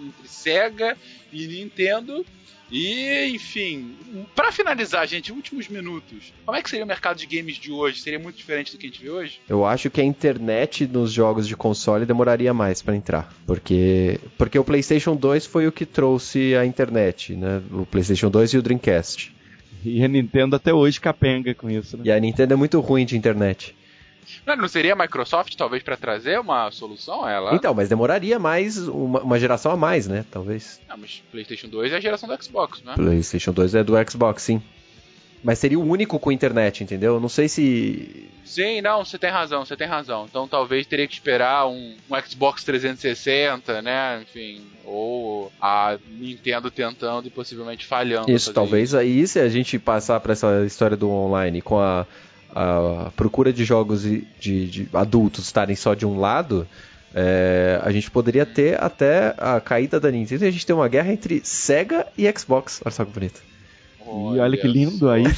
entre 0.00 0.28
Sega 0.28 0.96
e 1.32 1.46
Nintendo 1.46 2.24
e, 2.70 3.30
enfim, 3.34 3.94
para 4.34 4.52
finalizar, 4.52 5.06
gente, 5.06 5.32
últimos 5.32 5.68
minutos. 5.68 6.32
Como 6.44 6.56
é 6.56 6.62
que 6.62 6.68
seria 6.68 6.84
o 6.84 6.88
mercado 6.88 7.16
de 7.16 7.26
games 7.26 7.56
de 7.56 7.72
hoje? 7.72 8.00
Seria 8.00 8.18
muito 8.18 8.36
diferente 8.36 8.72
do 8.72 8.78
que 8.78 8.86
a 8.86 8.90
gente 8.90 9.02
vê 9.02 9.10
hoje? 9.10 9.40
Eu 9.48 9.64
acho 9.64 9.88
que 9.88 10.00
a 10.00 10.04
internet 10.04 10.86
nos 10.86 11.10
jogos 11.10 11.48
de 11.48 11.56
console 11.56 12.04
demoraria 12.04 12.52
mais 12.52 12.82
para 12.82 12.94
entrar, 12.94 13.32
porque 13.46 14.20
porque 14.36 14.58
o 14.58 14.64
PlayStation 14.64 15.16
2 15.16 15.46
foi 15.46 15.66
o 15.66 15.72
que 15.72 15.86
trouxe 15.86 16.54
a 16.56 16.66
internet, 16.66 17.34
né? 17.34 17.62
O 17.72 17.86
PlayStation 17.86 18.30
2 18.30 18.52
e 18.52 18.58
o 18.58 18.62
Dreamcast. 18.62 19.34
E 19.84 20.04
a 20.04 20.08
Nintendo 20.08 20.56
até 20.56 20.74
hoje 20.74 21.00
capenga 21.00 21.54
com 21.54 21.70
isso, 21.70 21.96
né? 21.96 22.02
E 22.06 22.12
a 22.12 22.20
Nintendo 22.20 22.52
é 22.52 22.56
muito 22.56 22.80
ruim 22.80 23.06
de 23.06 23.16
internet. 23.16 23.74
Não, 24.46 24.56
não 24.56 24.68
seria 24.68 24.92
a 24.92 24.96
Microsoft, 24.96 25.54
talvez, 25.56 25.82
para 25.82 25.96
trazer 25.96 26.38
uma 26.40 26.70
solução? 26.70 27.28
Ela... 27.28 27.54
Então, 27.54 27.74
mas 27.74 27.88
demoraria 27.88 28.38
mais, 28.38 28.76
uma, 28.76 29.20
uma, 29.20 29.38
geração 29.38 29.72
a 29.72 29.76
mais, 29.76 30.06
né? 30.06 30.24
Talvez. 30.30 30.80
Não, 30.88 30.96
mas 30.96 31.22
PlayStation 31.30 31.68
2 31.68 31.92
é 31.92 31.96
a 31.96 32.00
geração 32.00 32.28
do 32.28 32.42
Xbox, 32.42 32.82
né? 32.82 32.94
PlayStation 32.94 33.52
2 33.52 33.74
é 33.74 33.84
do 33.84 33.94
Xbox, 34.10 34.42
sim. 34.42 34.62
Mas 35.42 35.58
seria 35.58 35.78
o 35.78 35.86
único 35.86 36.18
com 36.18 36.32
internet, 36.32 36.82
entendeu? 36.82 37.20
Não 37.20 37.28
sei 37.28 37.48
se. 37.48 38.28
Sim, 38.44 38.80
não, 38.80 39.04
você 39.04 39.18
tem 39.18 39.30
razão, 39.30 39.64
você 39.64 39.76
tem 39.76 39.86
razão. 39.86 40.26
Então 40.28 40.48
talvez 40.48 40.86
teria 40.86 41.06
que 41.06 41.14
esperar 41.14 41.68
um, 41.68 41.94
um, 42.10 42.20
Xbox 42.28 42.64
360, 42.64 43.80
né? 43.82 44.22
Enfim, 44.22 44.62
ou 44.84 45.52
a 45.60 45.96
Nintendo 46.10 46.70
tentando 46.70 47.28
e 47.28 47.30
possivelmente 47.30 47.86
falhando. 47.86 48.30
Isso, 48.30 48.52
talvez 48.52 48.90
isso. 48.90 48.98
aí, 48.98 49.26
se 49.28 49.38
a 49.38 49.48
gente 49.48 49.78
passar 49.78 50.18
para 50.18 50.32
essa 50.32 50.64
história 50.66 50.96
do 50.96 51.08
online 51.08 51.62
com 51.62 51.78
a 51.78 52.04
a 52.54 53.10
procura 53.16 53.52
de 53.52 53.64
jogos 53.64 54.02
de, 54.02 54.24
de 54.38 54.88
adultos 54.92 55.44
estarem 55.44 55.76
só 55.76 55.94
de 55.94 56.06
um 56.06 56.18
lado, 56.18 56.66
é, 57.14 57.80
a 57.82 57.90
gente 57.90 58.10
poderia 58.10 58.46
ter 58.46 58.82
até 58.82 59.34
a 59.38 59.60
caída 59.60 59.98
da 59.98 60.10
Nintendo 60.10 60.44
e 60.44 60.48
a 60.48 60.50
gente 60.50 60.66
ter 60.66 60.72
uma 60.72 60.88
guerra 60.88 61.12
entre 61.12 61.40
Sega 61.44 62.06
e 62.16 62.30
Xbox. 62.36 62.80
Olha 62.84 62.92
só 62.92 63.04
que 63.04 63.12
bonito. 63.12 63.42
Olha 64.06 64.36
e 64.36 64.40
olha 64.40 64.56
que 64.56 64.66
lindo 64.66 65.10
aí. 65.10 65.24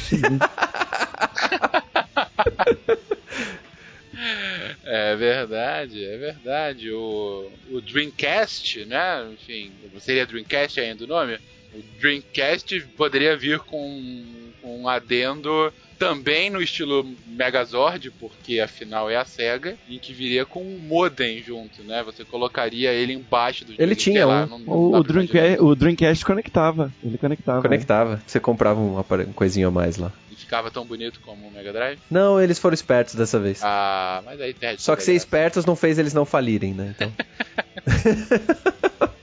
É 4.92 5.14
verdade, 5.14 6.05
é 6.05 6.16
verdade. 6.16 6.90
O, 6.90 7.49
o 7.70 7.81
Dreamcast, 7.81 8.85
né? 8.87 9.25
Enfim, 9.33 9.70
seria 10.01 10.27
Dreamcast 10.27 10.81
ainda 10.81 11.05
o 11.05 11.07
nome? 11.07 11.38
O 11.73 11.83
Dreamcast 12.01 12.81
poderia 12.96 13.37
vir 13.37 13.61
com, 13.61 14.51
com 14.61 14.83
um 14.83 14.88
adendo 14.88 15.73
também 16.00 16.48
no 16.48 16.62
estilo 16.62 17.06
Megazord, 17.26 18.10
porque 18.18 18.58
afinal 18.58 19.10
é 19.10 19.16
a 19.16 19.24
SEGA, 19.26 19.76
em 19.88 19.98
que 19.98 20.14
viria 20.14 20.46
com 20.46 20.62
um 20.62 20.78
modem 20.78 21.42
junto, 21.42 21.82
né? 21.84 22.02
Você 22.02 22.24
colocaria 22.24 22.90
ele 22.90 23.12
embaixo 23.12 23.66
do 23.66 23.74
Ele 23.78 23.94
tinha 23.94 24.26
lá, 24.26 24.44
um. 24.46 24.48
não- 24.48 24.58
não 24.58 24.92
O, 24.98 25.02
Dreamcast, 25.04 25.36
imaginar. 25.36 25.62
o 25.62 25.74
Dreamcast 25.76 26.24
conectava. 26.24 26.92
Ele 27.04 27.18
conectava. 27.18 27.60
Conectava. 27.60 28.22
Você 28.26 28.40
comprava 28.40 28.80
um, 28.80 28.98
um 28.98 29.32
coisinho 29.34 29.68
a 29.68 29.70
mais 29.70 29.98
lá. 29.98 30.10
E 30.32 30.34
ficava 30.34 30.70
tão 30.70 30.86
bonito 30.86 31.20
como 31.20 31.46
o 31.46 31.50
Mega 31.52 31.70
Drive. 31.70 31.98
Não, 32.10 32.40
eles 32.40 32.58
foram 32.58 32.72
espertos 32.74 33.14
dessa 33.14 33.38
vez. 33.38 33.60
Ah, 33.62 34.22
mas 34.24 34.40
aí 34.40 34.54
perde. 34.54 34.80
Só 34.80 34.96
que 34.96 35.02
ser 35.02 35.12
espertos 35.14 35.66
não 35.66 35.76
fez 35.76 35.98
eles 35.98 36.14
não 36.14 36.24
falirem, 36.24 36.72
né? 36.72 36.94
Então. 36.96 37.12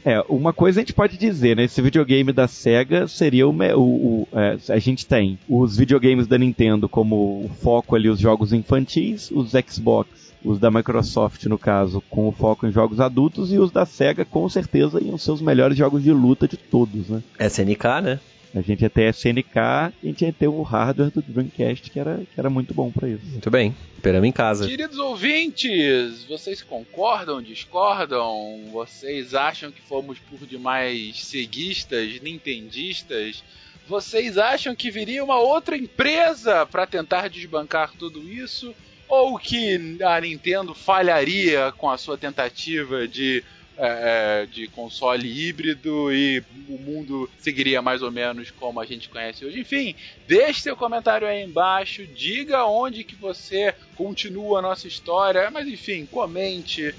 É, 0.05 0.23
uma 0.29 0.53
coisa 0.53 0.79
a 0.79 0.81
gente 0.81 0.93
pode 0.93 1.17
dizer, 1.17 1.57
né? 1.57 1.65
Esse 1.65 1.81
videogame 1.81 2.31
da 2.31 2.47
SEGA 2.47 3.07
seria 3.07 3.45
o. 3.47 3.51
o, 3.51 3.79
o- 4.23 4.27
é, 4.33 4.57
a 4.69 4.79
gente 4.79 5.05
tem 5.05 5.37
os 5.49 5.75
videogames 5.75 6.27
da 6.27 6.37
Nintendo 6.37 6.87
como 6.87 7.15
o 7.45 7.51
foco 7.61 7.93
ali, 7.95 8.07
os 8.09 8.19
jogos 8.19 8.53
infantis, 8.53 9.29
os 9.31 9.51
Xbox, 9.69 10.33
os 10.45 10.59
da 10.59 10.71
Microsoft, 10.71 11.43
no 11.47 11.57
caso, 11.57 12.01
com 12.09 12.25
o 12.27 12.31
foco 12.31 12.65
em 12.65 12.71
jogos 12.71 13.01
adultos, 13.01 13.51
e 13.51 13.57
os 13.59 13.69
da 13.69 13.85
SEGA, 13.85 14.23
com 14.23 14.47
certeza, 14.47 15.03
iam 15.03 15.17
ser 15.17 15.31
os 15.31 15.41
melhores 15.41 15.77
jogos 15.77 16.01
de 16.01 16.11
luta 16.13 16.47
de 16.47 16.55
todos, 16.55 17.09
né? 17.09 17.21
SNK, 17.39 18.01
né? 18.01 18.19
A 18.55 18.61
gente 18.61 18.81
ia 18.81 18.89
ter 18.89 19.13
SNK, 19.13 19.57
a 19.57 19.93
gente 20.01 20.23
ia 20.23 20.33
ter 20.33 20.47
o 20.47 20.61
hardware 20.61 21.11
do 21.11 21.21
Dreamcast, 21.21 21.89
que 21.91 21.99
era, 21.99 22.17
que 22.17 22.39
era 22.39 22.49
muito 22.49 22.73
bom 22.73 22.91
pra 22.91 23.07
isso. 23.07 23.25
Muito 23.25 23.51
bem. 23.51 23.75
Esperamos 23.95 24.27
em 24.27 24.31
casa. 24.31 24.67
Queridos 24.67 24.97
ouvintes, 24.97 26.23
vocês 26.25 26.61
concordam, 26.61 27.41
discordam? 27.41 28.69
Vocês 28.71 29.33
acham 29.33 29.71
que 29.71 29.81
fomos 29.81 30.17
por 30.19 30.47
demais 30.47 31.23
ceguistas, 31.25 32.21
nintendistas? 32.21 33.43
Vocês 33.87 34.37
acham 34.37 34.75
que 34.75 34.91
viria 34.91 35.23
uma 35.23 35.39
outra 35.39 35.77
empresa 35.77 36.65
para 36.65 36.85
tentar 36.85 37.29
desbancar 37.29 37.93
tudo 37.97 38.21
isso? 38.21 38.73
Ou 39.07 39.37
que 39.37 39.99
a 40.03 40.19
Nintendo 40.19 40.73
falharia 40.73 41.71
com 41.77 41.89
a 41.89 41.97
sua 41.97 42.17
tentativa 42.17 43.07
de, 43.07 43.43
é, 43.77 44.43
é, 44.43 44.45
de 44.45 44.67
console 44.67 45.27
híbrido 45.27 46.11
e 46.11 46.43
o 46.67 46.77
mundo 46.77 47.29
seguiria 47.39 47.81
mais 47.81 48.01
ou 48.01 48.11
menos 48.11 48.51
como 48.51 48.79
a 48.79 48.85
gente 48.85 49.09
conhece 49.09 49.45
hoje? 49.45 49.59
Enfim, 49.59 49.95
Deixe 50.27 50.59
seu 50.59 50.75
comentário 50.75 51.25
aí 51.25 51.41
embaixo, 51.41 52.05
diga 52.05 52.65
onde 52.65 53.05
que 53.05 53.15
você 53.15 53.73
continua 53.95 54.59
a 54.59 54.61
nossa 54.61 54.85
história, 54.85 55.49
mas 55.49 55.67
enfim, 55.67 56.05
comente 56.05 56.93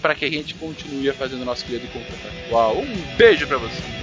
para 0.00 0.14
que 0.14 0.24
a 0.24 0.30
gente 0.30 0.54
continue 0.54 1.12
fazendo 1.12 1.44
nosso 1.44 1.66
querido 1.66 1.86
conto 1.88 2.06
atual. 2.46 2.78
Um 2.78 3.16
beijo 3.16 3.46
para 3.46 3.58
você. 3.58 3.95